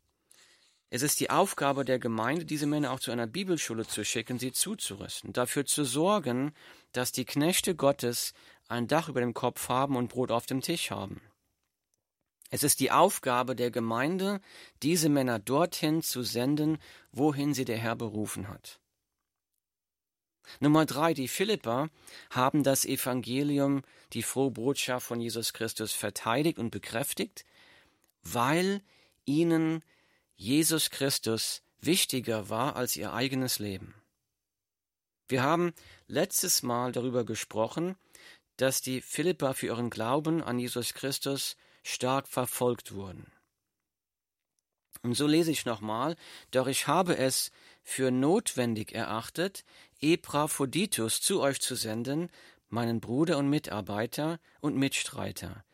es 0.92 1.02
ist 1.02 1.20
die 1.20 1.30
Aufgabe 1.30 1.84
der 1.84 2.00
Gemeinde, 2.00 2.44
diese 2.44 2.66
Männer 2.66 2.90
auch 2.90 2.98
zu 2.98 3.12
einer 3.12 3.28
Bibelschule 3.28 3.86
zu 3.86 4.04
schicken, 4.04 4.40
sie 4.40 4.50
zuzurüsten, 4.50 5.32
dafür 5.32 5.64
zu 5.64 5.84
sorgen, 5.84 6.52
dass 6.92 7.12
die 7.12 7.24
Knechte 7.24 7.76
Gottes 7.76 8.34
ein 8.68 8.88
Dach 8.88 9.08
über 9.08 9.20
dem 9.20 9.32
Kopf 9.32 9.68
haben 9.68 9.94
und 9.96 10.08
Brot 10.08 10.32
auf 10.32 10.46
dem 10.46 10.60
Tisch 10.60 10.90
haben. 10.90 11.20
Es 12.50 12.64
ist 12.64 12.80
die 12.80 12.90
Aufgabe 12.90 13.54
der 13.54 13.70
Gemeinde, 13.70 14.40
diese 14.82 15.08
Männer 15.08 15.38
dorthin 15.38 16.02
zu 16.02 16.24
senden, 16.24 16.78
wohin 17.12 17.54
sie 17.54 17.64
der 17.64 17.78
Herr 17.78 17.94
berufen 17.94 18.48
hat. 18.48 18.80
Nummer 20.58 20.84
drei, 20.84 21.14
die 21.14 21.28
Philipper 21.28 21.90
haben 22.30 22.64
das 22.64 22.84
Evangelium, 22.84 23.82
die 24.12 24.24
frohe 24.24 24.50
Botschaft 24.50 25.06
von 25.06 25.20
Jesus 25.20 25.52
Christus 25.52 25.92
verteidigt 25.92 26.58
und 26.58 26.70
bekräftigt, 26.70 27.44
weil 28.22 28.82
ihnen 29.24 29.84
Jesus 30.42 30.88
Christus 30.88 31.60
wichtiger 31.82 32.48
war 32.48 32.74
als 32.74 32.96
ihr 32.96 33.12
eigenes 33.12 33.58
Leben. 33.58 33.94
Wir 35.28 35.42
haben 35.42 35.74
letztes 36.06 36.62
Mal 36.62 36.92
darüber 36.92 37.26
gesprochen, 37.26 37.94
dass 38.56 38.80
die 38.80 39.02
Philipper 39.02 39.52
für 39.52 39.66
ihren 39.66 39.90
Glauben 39.90 40.42
an 40.42 40.58
Jesus 40.58 40.94
Christus 40.94 41.58
stark 41.82 42.26
verfolgt 42.26 42.94
wurden. 42.94 43.30
Und 45.02 45.12
so 45.12 45.26
lese 45.26 45.50
ich 45.50 45.66
nochmal, 45.66 46.16
doch 46.52 46.68
ich 46.68 46.86
habe 46.86 47.18
es 47.18 47.50
für 47.82 48.10
notwendig 48.10 48.94
erachtet, 48.94 49.62
Epaphroditus 50.00 51.20
zu 51.20 51.42
euch 51.42 51.60
zu 51.60 51.74
senden, 51.74 52.30
meinen 52.70 53.02
Bruder 53.02 53.36
und 53.36 53.50
Mitarbeiter 53.50 54.40
und 54.62 54.74
Mitstreiter, 54.74 55.66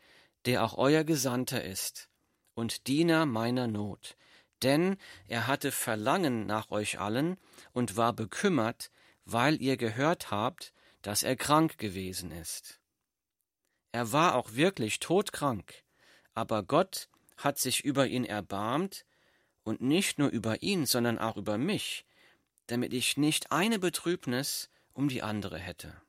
der 0.43 0.65
auch 0.65 0.77
euer 0.77 1.05
Gesandter 1.05 1.63
ist 1.63 2.09
und 2.53 2.87
Diener 2.87 3.25
meiner 3.25 3.67
Not, 3.67 4.17
denn 4.63 4.97
er 5.27 5.47
hatte 5.47 5.71
Verlangen 5.71 6.45
nach 6.45 6.71
euch 6.71 6.99
allen 6.99 7.37
und 7.73 7.97
war 7.97 8.13
bekümmert, 8.13 8.91
weil 9.25 9.61
ihr 9.61 9.77
gehört 9.77 10.31
habt, 10.31 10.73
dass 11.01 11.23
er 11.23 11.35
krank 11.35 11.77
gewesen 11.77 12.31
ist. 12.31 12.79
Er 13.91 14.11
war 14.11 14.35
auch 14.35 14.53
wirklich 14.53 14.99
todkrank, 14.99 15.83
aber 16.33 16.63
Gott 16.63 17.09
hat 17.37 17.59
sich 17.59 17.83
über 17.83 18.07
ihn 18.07 18.25
erbarmt, 18.25 19.05
und 19.67 19.81
nicht 19.81 20.17
nur 20.17 20.29
über 20.29 20.63
ihn, 20.63 20.85
sondern 20.85 21.19
auch 21.19 21.35
über 21.35 21.57
mich, 21.57 22.05
damit 22.67 22.93
ich 22.93 23.17
nicht 23.17 23.51
eine 23.51 23.79
Betrübnis 23.79 24.69
um 24.93 25.09
die 25.09 25.21
andere 25.21 25.59
hätte. 25.59 26.01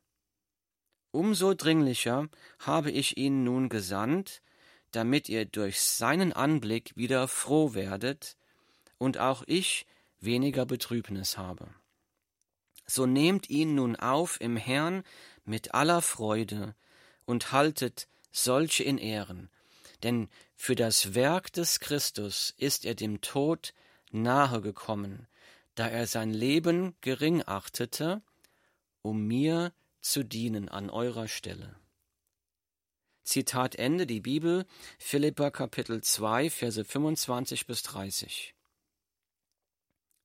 Umso 1.11 1.55
dringlicher 1.55 2.29
habe 2.61 2.93
ich 2.93 3.17
ihn 3.17 3.43
nun 3.43 3.69
gesandt, 3.69 4.43
damit 4.93 5.29
ihr 5.29 5.45
durch 5.45 5.81
seinen 5.81 6.33
Anblick 6.33 6.97
wieder 6.97 7.29
froh 7.29 7.75
werdet 7.75 8.37
und 8.99 9.19
auch 9.19 9.43
ich 9.47 9.87
weniger 10.21 10.67
Betrübnis 10.67 11.37
habe. 11.39 11.69
So 12.87 13.07
nehmt 13.07 13.51
ihn 13.51 13.75
nun 13.75 13.97
auf 13.97 14.41
im 14.41 14.57
Herrn 14.57 15.05
mit 15.45 15.75
aller 15.75 16.03
Freude 16.03 16.75
und 17.27 17.53
haltet 17.53 18.09
solche 18.33 18.83
in 18.83 18.99
Ehren, 18.99 19.51
denn 20.03 20.29
für 20.57 20.75
das 20.75 21.15
Werk 21.15 21.53
des 21.53 21.81
Christus 21.81 22.55
ist 22.57 22.85
er 22.85 22.95
dem 22.95 23.21
Tod 23.21 23.75
nahe 24.11 24.61
gekommen, 24.61 25.27
da 25.75 25.87
er 25.87 26.07
sein 26.07 26.33
Leben 26.33 26.97
gering 27.01 27.43
achtete, 27.47 28.23
um 29.03 29.27
mir 29.27 29.73
zu 30.01 30.25
dienen 30.25 30.69
an 30.69 30.91
eurer 30.91 31.29
Stelle. 31.29 31.77
Zitat 33.29 33.77
Ende 33.77 34.07
die 34.07 34.21
Bibel, 34.21 34.65
Philippa 34.99 35.51
Kapitel 35.51 36.01
2, 36.01 36.49
Verse 36.49 36.83
25 36.83 37.67
bis 37.67 37.83
30. 37.83 38.55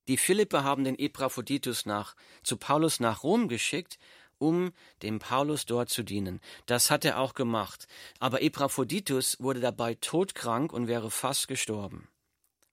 Die 0.08 0.16
Philippe 0.16 0.64
haben 0.64 0.84
den 0.84 0.98
Epaphroditus 0.98 1.84
nach, 1.84 2.16
zu 2.42 2.56
Paulus 2.56 3.00
nach 3.00 3.22
Rom 3.22 3.48
geschickt, 3.48 3.98
um 4.38 4.72
dem 5.02 5.18
Paulus 5.18 5.66
dort 5.66 5.90
zu 5.90 6.02
dienen. 6.02 6.40
Das 6.64 6.90
hat 6.90 7.04
er 7.04 7.18
auch 7.18 7.34
gemacht. 7.34 7.88
Aber 8.20 8.40
Epaphroditus 8.40 9.36
wurde 9.38 9.60
dabei 9.60 9.96
todkrank 9.96 10.72
und 10.72 10.88
wäre 10.88 11.10
fast 11.10 11.46
gestorben. 11.46 12.08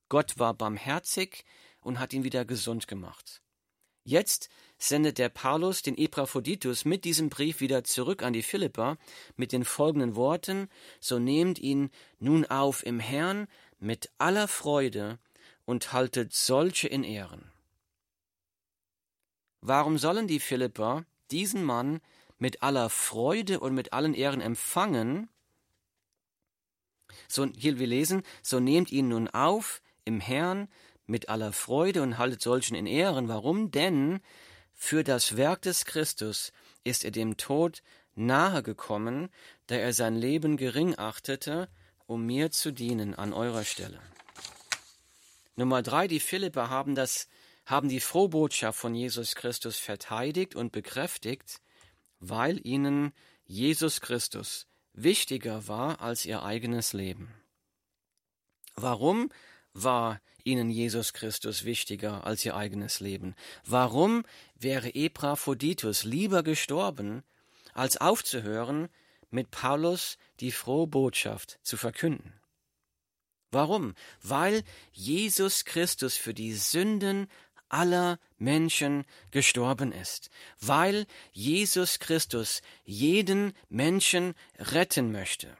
Gott 0.07 0.39
war 0.39 0.53
barmherzig 0.53 1.43
und 1.81 1.99
hat 1.99 2.13
ihn 2.13 2.23
wieder 2.23 2.45
gesund 2.45 2.87
gemacht. 2.87 3.41
Jetzt 4.03 4.49
sendet 4.77 5.19
der 5.19 5.29
Paulus 5.29 5.83
den 5.83 5.97
Epaphroditus 5.97 6.85
mit 6.85 7.05
diesem 7.05 7.29
Brief 7.29 7.59
wieder 7.59 7.83
zurück 7.83 8.23
an 8.23 8.33
die 8.33 8.41
Philipper 8.41 8.97
mit 9.35 9.51
den 9.51 9.63
folgenden 9.63 10.15
Worten: 10.15 10.69
So 10.99 11.19
nehmt 11.19 11.59
ihn 11.59 11.91
nun 12.19 12.45
auf 12.45 12.83
im 12.85 12.99
Herrn 12.99 13.47
mit 13.79 14.11
aller 14.17 14.47
Freude 14.47 15.19
und 15.65 15.93
haltet 15.93 16.33
solche 16.33 16.87
in 16.87 17.03
Ehren. 17.03 17.51
Warum 19.61 19.99
sollen 19.99 20.27
die 20.27 20.39
Philipper 20.39 21.05
diesen 21.29 21.63
Mann 21.63 22.01
mit 22.39 22.63
aller 22.63 22.89
Freude 22.89 23.59
und 23.59 23.75
mit 23.75 23.93
allen 23.93 24.15
Ehren 24.15 24.41
empfangen, 24.41 25.29
so, 27.27 27.45
hier 27.55 27.77
wir 27.77 27.87
lesen, 27.87 28.23
so 28.41 28.59
nehmt 28.59 28.91
ihn 28.91 29.09
nun 29.09 29.27
auf 29.27 29.81
im 30.05 30.19
Herrn 30.19 30.67
mit 31.11 31.29
aller 31.29 31.53
Freude 31.53 32.01
und 32.01 32.17
haltet 32.17 32.41
solchen 32.41 32.73
in 32.73 32.87
Ehren. 32.87 33.27
Warum? 33.27 33.69
Denn 33.69 34.21
für 34.73 35.03
das 35.03 35.37
Werk 35.37 35.61
des 35.61 35.85
Christus 35.85 36.53
ist 36.83 37.05
er 37.05 37.11
dem 37.11 37.37
Tod 37.37 37.83
nahe 38.15 38.63
gekommen, 38.63 39.29
da 39.67 39.75
er 39.75 39.93
sein 39.93 40.15
Leben 40.15 40.57
gering 40.57 40.97
achtete, 40.97 41.69
um 42.07 42.25
mir 42.25 42.49
zu 42.49 42.71
dienen 42.71 43.13
an 43.13 43.33
eurer 43.33 43.63
Stelle. 43.63 43.99
Nummer 45.55 45.81
drei, 45.81 46.07
die 46.07 46.19
Philipper 46.19 46.69
haben 46.69 46.95
das, 46.95 47.27
haben 47.65 47.89
die 47.89 47.99
Frohbotschaft 47.99 48.79
von 48.79 48.95
Jesus 48.95 49.35
Christus 49.35 49.77
verteidigt 49.77 50.55
und 50.55 50.71
bekräftigt, 50.71 51.61
weil 52.19 52.65
ihnen 52.65 53.13
Jesus 53.45 54.01
Christus 54.01 54.67
wichtiger 54.93 55.67
war 55.67 56.01
als 56.01 56.25
ihr 56.25 56.43
eigenes 56.43 56.93
Leben. 56.93 57.33
Warum 58.75 59.29
war 59.73 60.21
ihnen 60.43 60.69
Jesus 60.69 61.13
Christus 61.13 61.65
wichtiger 61.65 62.25
als 62.25 62.43
ihr 62.45 62.55
eigenes 62.55 62.99
Leben? 62.99 63.35
Warum 63.65 64.23
wäre 64.55 64.93
Epaphroditus 64.93 66.03
lieber 66.03 66.43
gestorben, 66.43 67.23
als 67.73 67.97
aufzuhören, 67.97 68.89
mit 69.29 69.51
Paulus 69.51 70.17
die 70.39 70.51
frohe 70.51 70.87
Botschaft 70.87 71.59
zu 71.63 71.77
verkünden? 71.77 72.33
Warum? 73.51 73.95
Weil 74.21 74.63
Jesus 74.93 75.65
Christus 75.65 76.15
für 76.15 76.33
die 76.33 76.53
Sünden 76.53 77.27
aller 77.69 78.19
Menschen 78.37 79.05
gestorben 79.31 79.91
ist, 79.91 80.29
weil 80.59 81.05
Jesus 81.31 81.99
Christus 81.99 82.61
jeden 82.83 83.53
Menschen 83.69 84.33
retten 84.57 85.11
möchte, 85.11 85.55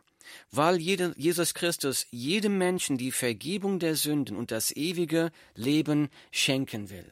weil 0.52 0.78
Jesus 0.78 1.54
Christus 1.54 2.08
jedem 2.12 2.58
Menschen 2.58 2.98
die 2.98 3.12
Vergebung 3.12 3.80
der 3.80 3.96
Sünden 3.96 4.36
und 4.36 4.52
das 4.52 4.72
ewige 4.72 5.32
Leben 5.56 6.10
schenken 6.32 6.90
will, 6.90 7.12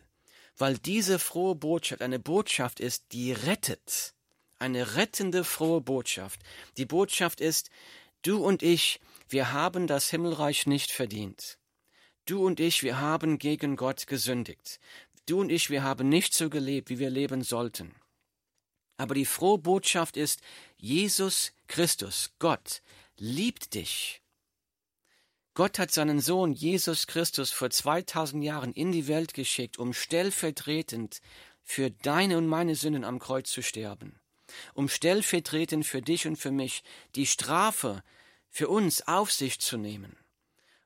weil 0.57 0.77
diese 0.77 1.19
frohe 1.19 1.55
Botschaft 1.55 2.01
eine 2.01 2.19
Botschaft 2.19 2.79
ist, 2.79 3.05
die 3.11 3.31
rettet, 3.31 4.13
eine 4.59 4.95
rettende 4.95 5.43
frohe 5.43 5.81
Botschaft. 5.81 6.41
Die 6.77 6.85
Botschaft 6.85 7.41
ist, 7.41 7.69
du 8.21 8.43
und 8.43 8.61
ich, 8.61 8.99
wir 9.29 9.53
haben 9.53 9.87
das 9.87 10.09
Himmelreich 10.09 10.67
nicht 10.67 10.91
verdient. 10.91 11.57
Du 12.25 12.45
und 12.45 12.59
ich, 12.59 12.83
wir 12.83 12.99
haben 12.99 13.39
gegen 13.39 13.75
Gott 13.75 14.05
gesündigt. 14.05 14.79
Du 15.25 15.39
und 15.39 15.51
ich, 15.51 15.69
wir 15.69 15.83
haben 15.83 16.09
nicht 16.09 16.33
so 16.33 16.49
gelebt, 16.49 16.89
wie 16.89 16.99
wir 16.99 17.09
leben 17.09 17.43
sollten. 17.43 17.95
Aber 18.97 19.15
die 19.15 19.25
frohe 19.25 19.57
Botschaft 19.57 20.17
ist, 20.17 20.41
Jesus 20.77 21.53
Christus, 21.67 22.31
Gott, 22.37 22.81
liebt 23.19 23.73
dich. 23.73 24.21
Gott 25.53 25.77
hat 25.77 25.91
seinen 25.91 26.21
Sohn 26.21 26.53
Jesus 26.53 27.07
Christus 27.07 27.51
vor 27.51 27.69
2000 27.69 28.43
Jahren 28.43 28.71
in 28.71 28.91
die 28.91 29.07
Welt 29.07 29.33
geschickt, 29.33 29.77
um 29.77 29.93
stellvertretend 29.93 31.21
für 31.63 31.91
deine 31.91 32.37
und 32.37 32.47
meine 32.47 32.75
Sünden 32.75 33.03
am 33.03 33.19
Kreuz 33.19 33.51
zu 33.51 33.61
sterben, 33.61 34.19
um 34.73 34.87
stellvertretend 34.87 35.85
für 35.85 36.01
dich 36.01 36.27
und 36.27 36.37
für 36.37 36.51
mich 36.51 36.83
die 37.15 37.25
Strafe 37.25 38.03
für 38.49 38.69
uns 38.69 39.07
auf 39.07 39.31
sich 39.31 39.59
zu 39.59 39.77
nehmen, 39.77 40.15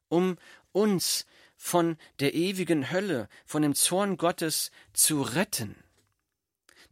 um 0.09 0.37
uns 0.71 1.25
von 1.55 1.97
der 2.19 2.33
ewigen 2.33 2.91
Hölle, 2.91 3.29
von 3.45 3.61
dem 3.61 3.75
Zorn 3.75 4.17
Gottes 4.17 4.71
zu 4.91 5.21
retten. 5.21 5.75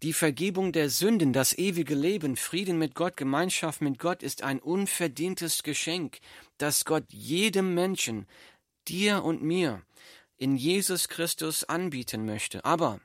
Die 0.03 0.13
Vergebung 0.13 0.72
der 0.72 0.89
Sünden, 0.89 1.31
das 1.31 1.55
ewige 1.55 1.93
Leben, 1.93 2.36
Frieden 2.36 2.79
mit 2.79 2.96
Gott, 2.96 3.17
Gemeinschaft 3.17 3.81
mit 3.81 4.00
Gott 4.00 4.24
ist 4.24 4.41
ein 4.41 4.60
unverdientes 4.60 5.62
Geschenk, 5.62 6.17
das 6.58 6.86
Gott 6.86 7.03
jedem 7.10 7.75
Menschen, 7.75 8.25
dir 8.88 9.24
und 9.24 9.44
mir, 9.44 9.83
in 10.37 10.57
Jesus 10.57 11.07
Christus 11.07 11.64
anbieten 11.66 12.25
möchte. 12.25 12.66
Aber 12.66 13.00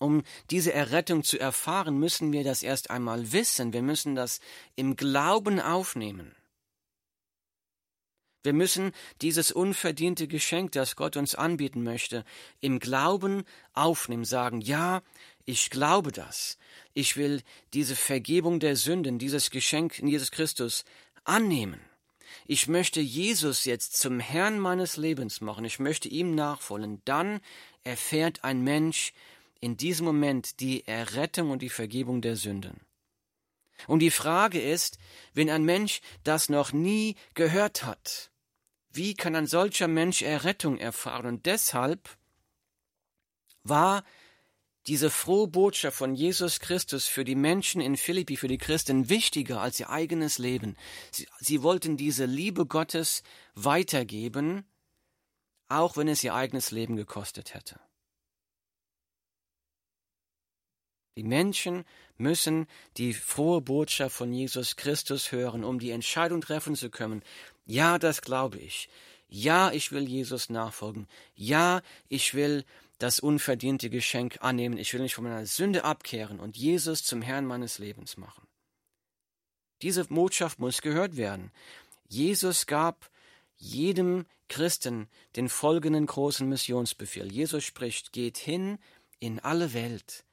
um 0.00 0.24
diese 0.50 0.72
Errettung 0.72 1.22
zu 1.22 1.38
erfahren, 1.38 1.96
müssen 1.96 2.32
wir 2.32 2.42
das 2.42 2.64
erst 2.64 2.90
einmal 2.90 3.30
wissen, 3.30 3.72
wir 3.72 3.82
müssen 3.82 4.16
das 4.16 4.40
im 4.74 4.96
Glauben 4.96 5.60
aufnehmen. 5.60 6.34
Wir 8.42 8.52
müssen 8.52 8.92
dieses 9.20 9.52
unverdiente 9.52 10.26
Geschenk, 10.26 10.72
das 10.72 10.96
Gott 10.96 11.16
uns 11.16 11.34
anbieten 11.34 11.82
möchte, 11.82 12.24
im 12.60 12.80
Glauben 12.80 13.44
aufnehmen, 13.72 14.24
sagen, 14.24 14.60
ja, 14.60 15.02
ich 15.44 15.70
glaube 15.70 16.12
das. 16.12 16.58
Ich 16.92 17.16
will 17.16 17.42
diese 17.72 17.96
Vergebung 17.96 18.60
der 18.60 18.76
Sünden, 18.76 19.18
dieses 19.18 19.50
Geschenk 19.50 19.98
in 19.98 20.08
Jesus 20.08 20.30
Christus 20.30 20.84
annehmen. 21.24 21.80
Ich 22.46 22.66
möchte 22.66 23.00
Jesus 23.00 23.64
jetzt 23.64 23.96
zum 23.98 24.18
Herrn 24.18 24.58
meines 24.58 24.96
Lebens 24.96 25.40
machen. 25.40 25.64
Ich 25.64 25.78
möchte 25.78 26.08
ihm 26.08 26.34
nachfolgen. 26.34 27.00
Dann 27.04 27.40
erfährt 27.84 28.42
ein 28.42 28.62
Mensch 28.62 29.12
in 29.60 29.76
diesem 29.76 30.06
Moment 30.06 30.58
die 30.58 30.86
Errettung 30.86 31.50
und 31.50 31.62
die 31.62 31.68
Vergebung 31.68 32.20
der 32.20 32.36
Sünden. 32.36 32.80
Und 33.86 34.00
die 34.00 34.10
Frage 34.10 34.60
ist, 34.60 34.98
wenn 35.34 35.50
ein 35.50 35.64
Mensch 35.64 36.00
das 36.24 36.48
noch 36.48 36.72
nie 36.72 37.16
gehört 37.34 37.84
hat, 37.84 38.31
wie 38.92 39.14
kann 39.14 39.34
ein 39.34 39.46
solcher 39.46 39.88
Mensch 39.88 40.22
Errettung 40.22 40.78
erfahren? 40.78 41.26
Und 41.26 41.46
deshalb 41.46 42.16
war 43.62 44.04
diese 44.86 45.10
frohe 45.10 45.46
Botschaft 45.46 45.96
von 45.96 46.14
Jesus 46.14 46.58
Christus 46.58 47.06
für 47.06 47.24
die 47.24 47.36
Menschen 47.36 47.80
in 47.80 47.96
Philippi, 47.96 48.36
für 48.36 48.48
die 48.48 48.58
Christen 48.58 49.08
wichtiger 49.08 49.60
als 49.60 49.78
ihr 49.78 49.90
eigenes 49.90 50.38
Leben. 50.38 50.76
Sie, 51.12 51.28
sie, 51.38 51.62
wollten 51.62 51.96
diese 51.96 52.24
Liebe 52.24 52.66
Gottes 52.66 53.22
weitergeben, 53.54 54.64
auch 55.68 55.96
wenn 55.96 56.08
es 56.08 56.24
ihr 56.24 56.34
eigenes 56.34 56.72
Leben 56.72 56.96
gekostet 56.96 57.54
hätte. 57.54 57.78
Die 61.16 61.22
Menschen 61.22 61.84
müssen 62.16 62.66
die 62.96 63.12
frohe 63.12 63.60
Botschaft 63.60 64.16
von 64.16 64.32
Jesus 64.32 64.76
Christus 64.76 65.30
hören, 65.30 65.62
um 65.62 65.78
die 65.78 65.90
Entscheidung 65.90 66.40
treffen 66.40 66.74
zu 66.74 66.90
können, 66.90 67.22
ja, 67.64 67.98
das 67.98 68.22
glaube 68.22 68.58
ich. 68.58 68.88
Ja, 69.28 69.72
ich 69.72 69.92
will 69.92 70.08
Jesus 70.08 70.50
nachfolgen. 70.50 71.08
Ja, 71.34 71.82
ich 72.08 72.34
will 72.34 72.64
das 72.98 73.18
unverdiente 73.18 73.90
Geschenk 73.90 74.38
annehmen. 74.42 74.78
Ich 74.78 74.92
will 74.92 75.00
mich 75.00 75.14
von 75.14 75.24
meiner 75.24 75.46
Sünde 75.46 75.84
abkehren 75.84 76.38
und 76.38 76.56
Jesus 76.56 77.02
zum 77.02 77.22
Herrn 77.22 77.46
meines 77.46 77.78
Lebens 77.78 78.16
machen. 78.16 78.46
Diese 79.80 80.04
Botschaft 80.04 80.60
muss 80.60 80.82
gehört 80.82 81.16
werden. 81.16 81.50
Jesus 82.08 82.66
gab 82.66 83.10
jedem 83.56 84.26
Christen 84.48 85.08
den 85.34 85.48
folgenden 85.48 86.06
großen 86.06 86.48
Missionsbefehl. 86.48 87.32
Jesus 87.32 87.64
spricht, 87.64 88.12
geht 88.12 88.36
hin 88.36 88.78
in 89.18 89.40
alle 89.40 89.72
Welt 89.72 90.24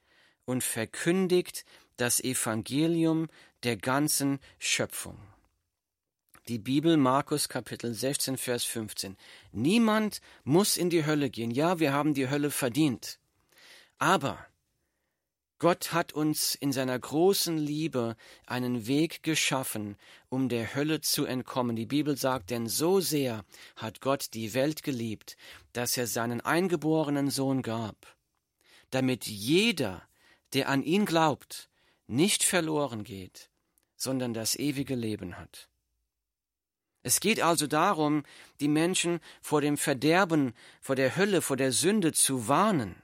und 0.44 0.62
verkündigt 0.62 1.64
das 1.96 2.20
Evangelium 2.20 3.28
der 3.62 3.76
ganzen 3.76 4.40
Schöpfung. 4.58 5.18
Die 6.50 6.58
Bibel 6.58 6.96
Markus 6.96 7.48
Kapitel 7.48 7.94
16 7.94 8.36
Vers 8.36 8.64
15. 8.64 9.16
Niemand 9.52 10.20
muss 10.42 10.76
in 10.76 10.90
die 10.90 11.06
Hölle 11.06 11.30
gehen. 11.30 11.52
Ja, 11.52 11.78
wir 11.78 11.92
haben 11.92 12.12
die 12.12 12.28
Hölle 12.28 12.50
verdient. 12.50 13.20
Aber 13.98 14.44
Gott 15.60 15.92
hat 15.92 16.12
uns 16.12 16.56
in 16.56 16.72
seiner 16.72 16.98
großen 16.98 17.56
Liebe 17.56 18.16
einen 18.48 18.88
Weg 18.88 19.22
geschaffen, 19.22 19.96
um 20.28 20.48
der 20.48 20.74
Hölle 20.74 21.00
zu 21.00 21.24
entkommen. 21.24 21.76
Die 21.76 21.86
Bibel 21.86 22.16
sagt, 22.16 22.50
denn 22.50 22.66
so 22.66 22.98
sehr 22.98 23.44
hat 23.76 24.00
Gott 24.00 24.34
die 24.34 24.52
Welt 24.52 24.82
geliebt, 24.82 25.36
dass 25.72 25.96
er 25.96 26.08
seinen 26.08 26.40
eingeborenen 26.40 27.30
Sohn 27.30 27.62
gab, 27.62 28.16
damit 28.90 29.28
jeder, 29.28 30.02
der 30.52 30.68
an 30.68 30.82
ihn 30.82 31.06
glaubt, 31.06 31.70
nicht 32.08 32.42
verloren 32.42 33.04
geht, 33.04 33.50
sondern 33.94 34.34
das 34.34 34.56
ewige 34.56 34.96
Leben 34.96 35.38
hat. 35.38 35.69
Es 37.02 37.20
geht 37.20 37.40
also 37.40 37.66
darum, 37.66 38.24
die 38.60 38.68
Menschen 38.68 39.20
vor 39.40 39.60
dem 39.60 39.76
Verderben, 39.78 40.52
vor 40.80 40.96
der 40.96 41.16
Hölle, 41.16 41.40
vor 41.40 41.56
der 41.56 41.72
Sünde 41.72 42.12
zu 42.12 42.48
warnen 42.48 42.96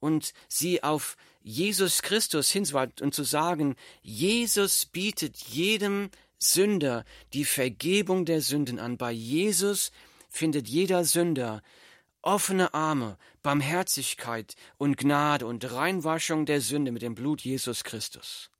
und 0.00 0.32
sie 0.48 0.82
auf 0.82 1.16
Jesus 1.42 2.02
Christus 2.02 2.50
hinzuweisen 2.50 2.94
und 3.00 3.14
zu 3.14 3.24
sagen, 3.24 3.76
Jesus 4.02 4.86
bietet 4.86 5.36
jedem 5.38 6.10
Sünder 6.38 7.04
die 7.32 7.44
Vergebung 7.44 8.24
der 8.24 8.40
Sünden 8.40 8.78
an. 8.78 8.96
Bei 8.96 9.12
Jesus 9.12 9.92
findet 10.28 10.68
jeder 10.68 11.04
Sünder 11.04 11.62
offene 12.22 12.72
Arme, 12.74 13.18
Barmherzigkeit 13.42 14.54
und 14.78 14.96
Gnade 14.96 15.46
und 15.46 15.70
Reinwaschung 15.70 16.46
der 16.46 16.60
Sünde 16.60 16.92
mit 16.92 17.02
dem 17.02 17.14
Blut 17.14 17.42
Jesus 17.42 17.84
Christus. 17.84 18.50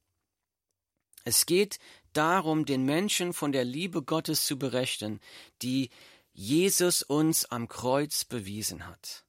Es 1.24 1.46
geht 1.46 1.78
darum, 2.12 2.64
den 2.64 2.84
Menschen 2.84 3.32
von 3.32 3.52
der 3.52 3.64
Liebe 3.64 4.02
Gottes 4.02 4.46
zu 4.46 4.58
berechnen, 4.58 5.20
die 5.62 5.90
Jesus 6.32 7.02
uns 7.02 7.44
am 7.44 7.68
Kreuz 7.68 8.24
bewiesen 8.24 8.86
hat. 8.86 9.24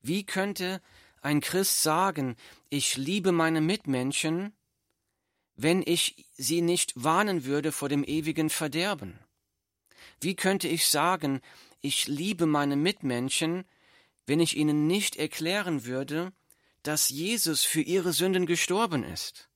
Wie 0.00 0.24
könnte 0.24 0.80
ein 1.20 1.40
Christ 1.40 1.82
sagen, 1.82 2.36
ich 2.68 2.96
liebe 2.96 3.32
meine 3.32 3.60
Mitmenschen, 3.60 4.52
wenn 5.56 5.82
ich 5.84 6.26
sie 6.36 6.62
nicht 6.62 6.92
warnen 6.94 7.44
würde 7.44 7.72
vor 7.72 7.88
dem 7.88 8.04
ewigen 8.04 8.50
Verderben? 8.50 9.18
Wie 10.20 10.36
könnte 10.36 10.68
ich 10.68 10.86
sagen, 10.86 11.40
ich 11.80 12.06
liebe 12.06 12.46
meine 12.46 12.76
Mitmenschen, 12.76 13.64
wenn 14.26 14.40
ich 14.40 14.56
ihnen 14.56 14.86
nicht 14.86 15.16
erklären 15.16 15.84
würde, 15.84 16.32
dass 16.82 17.08
Jesus 17.08 17.64
für 17.64 17.80
ihre 17.80 18.12
Sünden 18.12 18.46
gestorben 18.46 19.04
ist? 19.04 19.47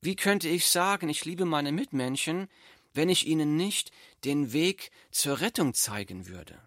Wie 0.00 0.16
könnte 0.16 0.48
ich 0.48 0.66
sagen, 0.66 1.08
ich 1.08 1.24
liebe 1.24 1.44
meine 1.44 1.72
Mitmenschen, 1.72 2.48
wenn 2.92 3.08
ich 3.08 3.26
ihnen 3.26 3.56
nicht 3.56 3.90
den 4.24 4.52
Weg 4.52 4.90
zur 5.10 5.40
Rettung 5.40 5.74
zeigen 5.74 6.26
würde? 6.28 6.60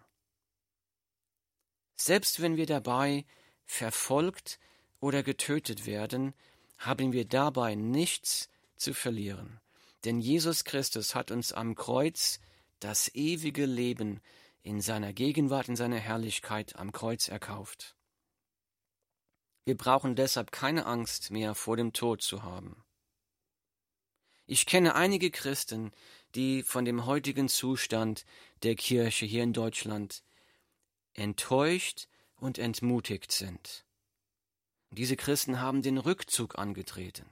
Selbst 1.96 2.40
wenn 2.40 2.56
wir 2.56 2.66
dabei 2.66 3.24
verfolgt 3.66 4.58
oder 5.00 5.22
getötet 5.22 5.86
werden, 5.86 6.34
haben 6.78 7.12
wir 7.12 7.26
dabei 7.26 7.74
nichts 7.74 8.48
zu 8.76 8.94
verlieren. 8.94 9.60
Denn 10.04 10.20
Jesus 10.20 10.64
Christus 10.64 11.14
hat 11.14 11.30
uns 11.30 11.52
am 11.52 11.74
Kreuz 11.74 12.40
das 12.80 13.14
ewige 13.14 13.66
Leben 13.66 14.20
in 14.62 14.80
seiner 14.80 15.12
Gegenwart, 15.12 15.68
in 15.68 15.76
seiner 15.76 15.98
Herrlichkeit 15.98 16.76
am 16.76 16.92
Kreuz 16.92 17.28
erkauft. 17.28 17.96
Wir 19.64 19.76
brauchen 19.76 20.16
deshalb 20.16 20.52
keine 20.52 20.86
Angst 20.86 21.30
mehr 21.30 21.54
vor 21.54 21.76
dem 21.76 21.92
Tod 21.92 22.22
zu 22.22 22.42
haben. 22.42 22.82
Ich 24.52 24.66
kenne 24.66 24.96
einige 24.96 25.30
Christen, 25.30 25.92
die 26.34 26.64
von 26.64 26.84
dem 26.84 27.06
heutigen 27.06 27.48
Zustand 27.48 28.26
der 28.64 28.74
Kirche 28.74 29.24
hier 29.24 29.44
in 29.44 29.52
Deutschland 29.52 30.24
enttäuscht 31.14 32.08
und 32.34 32.58
entmutigt 32.58 33.30
sind. 33.30 33.84
Diese 34.90 35.14
Christen 35.14 35.60
haben 35.60 35.82
den 35.82 35.98
Rückzug 35.98 36.58
angetreten, 36.58 37.26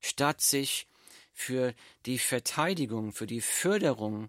statt 0.00 0.40
sich 0.40 0.88
für 1.32 1.74
die 2.06 2.18
Verteidigung, 2.18 3.12
für 3.12 3.28
die 3.28 3.40
Förderung 3.40 4.28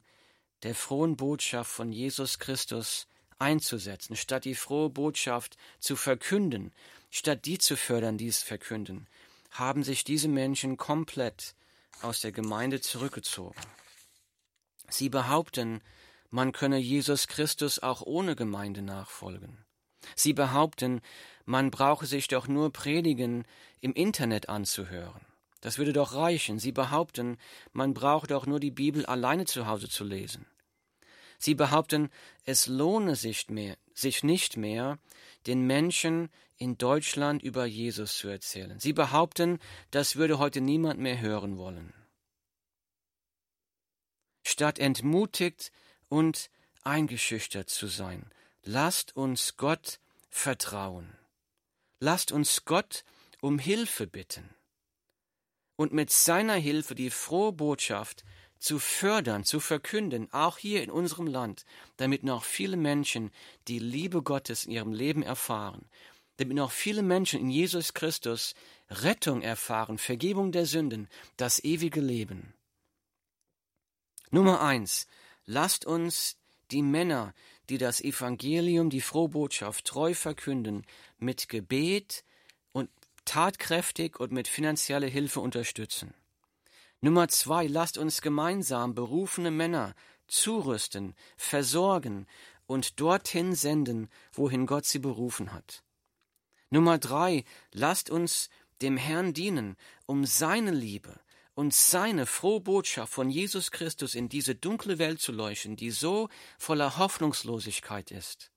der 0.62 0.76
frohen 0.76 1.18
Botschaft 1.18 1.72
von 1.72 1.92
Jesus 1.92 2.38
Christus 2.38 3.08
einzusetzen, 3.40 4.16
statt 4.16 4.46
die 4.46 4.54
frohe 4.54 4.92
Botschaft 4.92 5.58
zu 5.80 5.96
verkünden, 5.96 6.74
statt 7.10 7.46
die 7.46 7.58
zu 7.58 7.76
fördern, 7.76 8.20
die 8.20 8.28
es 8.28 8.44
verkünden, 8.44 9.08
haben 9.50 9.84
sich 9.84 10.04
diese 10.04 10.28
Menschen 10.28 10.78
komplett 10.78 11.56
aus 12.02 12.22
der 12.22 12.32
Gemeinde 12.32 12.82
zurückgezogen. 12.82 13.62
Sie 14.90 15.10
behaupten, 15.10 15.82
man 16.30 16.52
könne 16.52 16.78
Jesus 16.78 17.28
Christus 17.28 17.80
auch 17.80 18.02
ohne 18.02 18.36
Gemeinde 18.36 18.82
nachfolgen. 18.82 19.66
Sie 20.16 20.34
behaupten, 20.34 21.02
man 21.46 21.72
brauche 21.72 22.06
sich 22.06 22.28
doch 22.28 22.48
nur 22.48 22.72
Predigen 22.72 23.46
im 23.82 23.94
Internet 23.94 24.50
anzuhören. 24.50 25.26
Das 25.62 25.78
würde 25.78 25.94
doch 25.94 26.14
reichen. 26.14 26.60
Sie 26.60 26.72
behaupten, 26.72 27.38
man 27.74 27.94
brauche 27.94 28.28
doch 28.28 28.46
nur 28.46 28.60
die 28.60 28.72
Bibel 28.72 29.06
alleine 29.06 29.46
zu 29.46 29.68
Hause 29.68 29.90
zu 29.90 30.04
lesen. 30.04 30.46
Sie 31.40 31.56
behaupten, 31.56 32.10
es 32.44 32.68
lohne 32.68 33.16
sich, 33.16 33.50
mehr, 33.50 33.78
sich 33.94 34.24
nicht 34.24 34.58
mehr, 34.58 35.00
den 35.48 35.66
Menschen 35.66 36.30
in 36.58 36.78
Deutschland 36.78 37.42
über 37.42 37.66
Jesus 37.66 38.18
zu 38.18 38.28
erzählen. 38.28 38.80
Sie 38.80 38.94
behaupten, 38.94 39.60
das 39.92 40.18
würde 40.18 40.38
heute 40.38 40.60
niemand 40.60 41.00
mehr 41.00 41.20
hören 41.20 41.58
wollen. 41.58 41.94
Statt 44.46 44.80
entmutigt 44.80 45.72
und 46.10 46.50
eingeschüchtert 46.84 47.70
zu 47.70 47.88
sein, 47.88 48.30
lasst 48.64 49.16
uns 49.16 49.56
Gott 49.56 50.00
vertrauen. 50.30 51.18
Lasst 52.02 52.32
uns 52.32 52.66
Gott 52.66 53.04
um 53.42 53.60
Hilfe 53.60 54.08
bitten 54.08 54.54
und 55.80 55.94
mit 55.94 56.12
seiner 56.12 56.56
Hilfe 56.56 56.94
die 56.94 57.10
frohe 57.10 57.54
Botschaft 57.54 58.26
zu 58.60 58.78
fördern, 58.78 59.46
zu 59.46 59.60
verkünden, 59.60 60.32
auch 60.32 60.58
hier 60.58 60.84
in 60.84 60.92
unserem 60.92 61.28
Land, 61.28 61.66
damit 61.98 62.24
noch 62.24 62.44
viele 62.44 62.78
Menschen 62.78 63.32
die 63.68 63.80
Liebe 63.80 64.22
Gottes 64.22 64.66
in 64.66 64.72
ihrem 64.72 64.92
Leben 64.92 65.24
erfahren, 65.24 65.90
damit 66.38 66.56
noch 66.56 66.72
viele 66.72 67.02
Menschen 67.02 67.40
in 67.40 67.50
Jesus 67.50 67.94
Christus 67.94 68.54
Rettung 68.90 69.42
erfahren, 69.42 69.98
Vergebung 69.98 70.52
der 70.52 70.66
Sünden, 70.66 71.08
das 71.38 71.64
ewige 71.64 72.02
Leben. 72.02 72.54
Nummer 74.32 74.62
eins, 74.62 75.08
lasst 75.46 75.86
uns 75.86 76.38
die 76.72 76.84
Männer, 76.84 77.34
die 77.70 77.78
das 77.78 78.02
Evangelium, 78.02 78.90
die 78.90 79.02
frohe 79.02 79.30
Botschaft 79.30 79.86
treu 79.86 80.14
verkünden, 80.14 80.86
mit 81.18 81.50
Gebet 81.50 82.24
und 82.72 82.90
tatkräftig 83.26 84.20
und 84.20 84.32
mit 84.32 84.48
finanzieller 84.48 85.08
Hilfe 85.08 85.40
unterstützen. 85.40 86.14
Nummer 87.02 87.28
zwei, 87.30 87.68
lasst 87.68 87.98
uns 87.98 88.22
gemeinsam 88.22 88.94
berufene 88.94 89.52
Männer 89.52 89.96
zurüsten, 90.28 91.16
versorgen 91.38 92.28
und 92.68 93.00
dorthin 93.00 93.56
senden, 93.56 94.10
wohin 94.32 94.66
Gott 94.66 94.86
sie 94.86 95.00
berufen 95.00 95.54
hat. 95.54 95.84
Nummer 96.70 96.98
drei, 96.98 97.46
lasst 97.72 98.10
uns 98.10 98.50
dem 98.82 98.98
Herrn 98.98 99.34
dienen, 99.34 99.76
um 100.06 100.26
seine 100.26 100.72
Liebe, 100.72 101.20
und 101.60 101.74
seine 101.74 102.26
frohe 102.26 102.62
Botschaft 102.62 103.12
von 103.12 103.30
Jesus 103.30 103.72
Christus 103.72 104.16
in 104.16 104.30
diese 104.30 104.56
dunkle 104.56 104.98
Welt 104.98 105.20
zu 105.20 105.34
leuchten, 105.34 105.76
die 105.76 105.92
so 105.92 106.30
voller 106.58 106.98
Hoffnungslosigkeit 106.98 108.12
ist. 108.12 108.50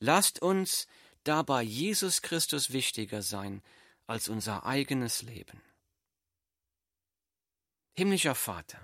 Lasst 0.00 0.42
uns 0.42 0.88
dabei 1.22 1.62
Jesus 1.62 2.22
Christus 2.22 2.72
wichtiger 2.72 3.22
sein 3.22 3.62
als 4.08 4.28
unser 4.28 4.66
eigenes 4.66 5.22
Leben. 5.22 5.62
Himmlischer 7.98 8.34
Vater, 8.34 8.78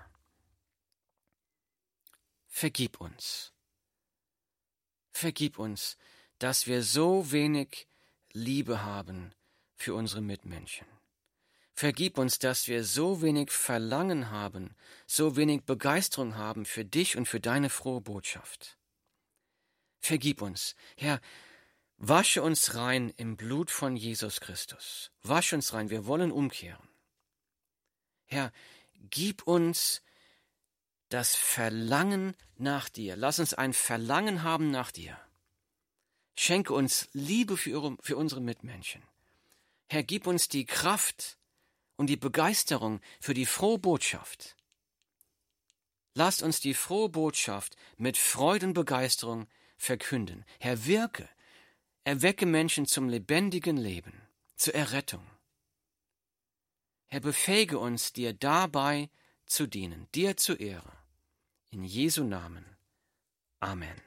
vergib 2.47 2.99
uns. 2.99 3.53
Vergib 5.11 5.59
uns, 5.59 5.97
dass 6.39 6.65
wir 6.65 6.81
so 6.81 7.31
wenig 7.31 7.87
Liebe 8.31 8.81
haben 8.83 9.35
für 9.75 9.93
unsere 9.93 10.21
Mitmenschen. 10.21 10.87
Vergib 11.75 12.17
uns, 12.17 12.39
dass 12.39 12.67
wir 12.67 12.83
so 12.83 13.21
wenig 13.21 13.51
Verlangen 13.51 14.31
haben, 14.31 14.75
so 15.05 15.35
wenig 15.35 15.61
Begeisterung 15.63 16.35
haben 16.35 16.65
für 16.65 16.83
dich 16.83 17.15
und 17.15 17.27
für 17.27 17.39
deine 17.39 17.69
frohe 17.69 18.01
Botschaft. 18.01 18.79
Vergib 19.99 20.41
uns, 20.41 20.75
Herr, 20.97 21.21
wasche 21.97 22.41
uns 22.41 22.73
rein 22.73 23.13
im 23.17 23.37
Blut 23.37 23.69
von 23.69 23.95
Jesus 23.95 24.41
Christus. 24.41 25.11
Wasche 25.21 25.55
uns 25.55 25.71
rein, 25.71 25.91
wir 25.91 26.07
wollen 26.07 26.31
umkehren. 26.31 26.89
Herr, 28.25 28.51
gib 29.09 29.43
uns 29.43 30.01
das 31.09 31.35
Verlangen 31.35 32.35
nach 32.57 32.89
dir. 32.89 33.15
Lass 33.15 33.39
uns 33.39 33.53
ein 33.53 33.73
Verlangen 33.73 34.43
haben 34.43 34.71
nach 34.71 34.91
dir. 34.91 35.19
Schenke 36.35 36.73
uns 36.73 37.09
Liebe 37.13 37.57
für, 37.57 38.17
unsere 38.17 38.41
Mitmenschen. 38.41 39.03
Herr, 39.89 40.03
gib 40.03 40.25
uns 40.25 40.47
die 40.47 40.65
Kraft, 40.65 41.37
und 41.95 42.07
die 42.07 42.17
Begeisterung 42.17 43.01
für 43.19 43.33
die 43.33 43.45
frohe 43.45 43.79
Botschaft. 43.79 44.55
Lasst 46.15 46.43
uns 46.43 46.59
die 46.59 46.73
frohe 46.73 47.09
Botschaft 47.09 47.75
mit 47.97 48.17
Freude 48.17 48.67
und 48.67 48.73
Begeisterung 48.73 49.47
verkünden. 49.77 50.45
Herr, 50.59 50.85
wirke, 50.85 51.27
erwecke 52.03 52.45
Menschen 52.45 52.85
zum 52.85 53.09
lebendigen 53.09 53.77
Leben, 53.77 54.21
zur 54.55 54.75
Errettung. 54.75 55.25
Herr, 57.13 57.19
befähige 57.19 57.77
uns, 57.77 58.11
dir 58.11 58.33
dabei 58.33 59.07
zu 59.45 59.67
dienen, 59.67 60.07
dir 60.15 60.35
zur 60.35 60.59
Ehre. 60.59 60.93
In 61.69 61.83
Jesu 61.83 62.23
Namen. 62.23 62.65
Amen. 63.59 64.01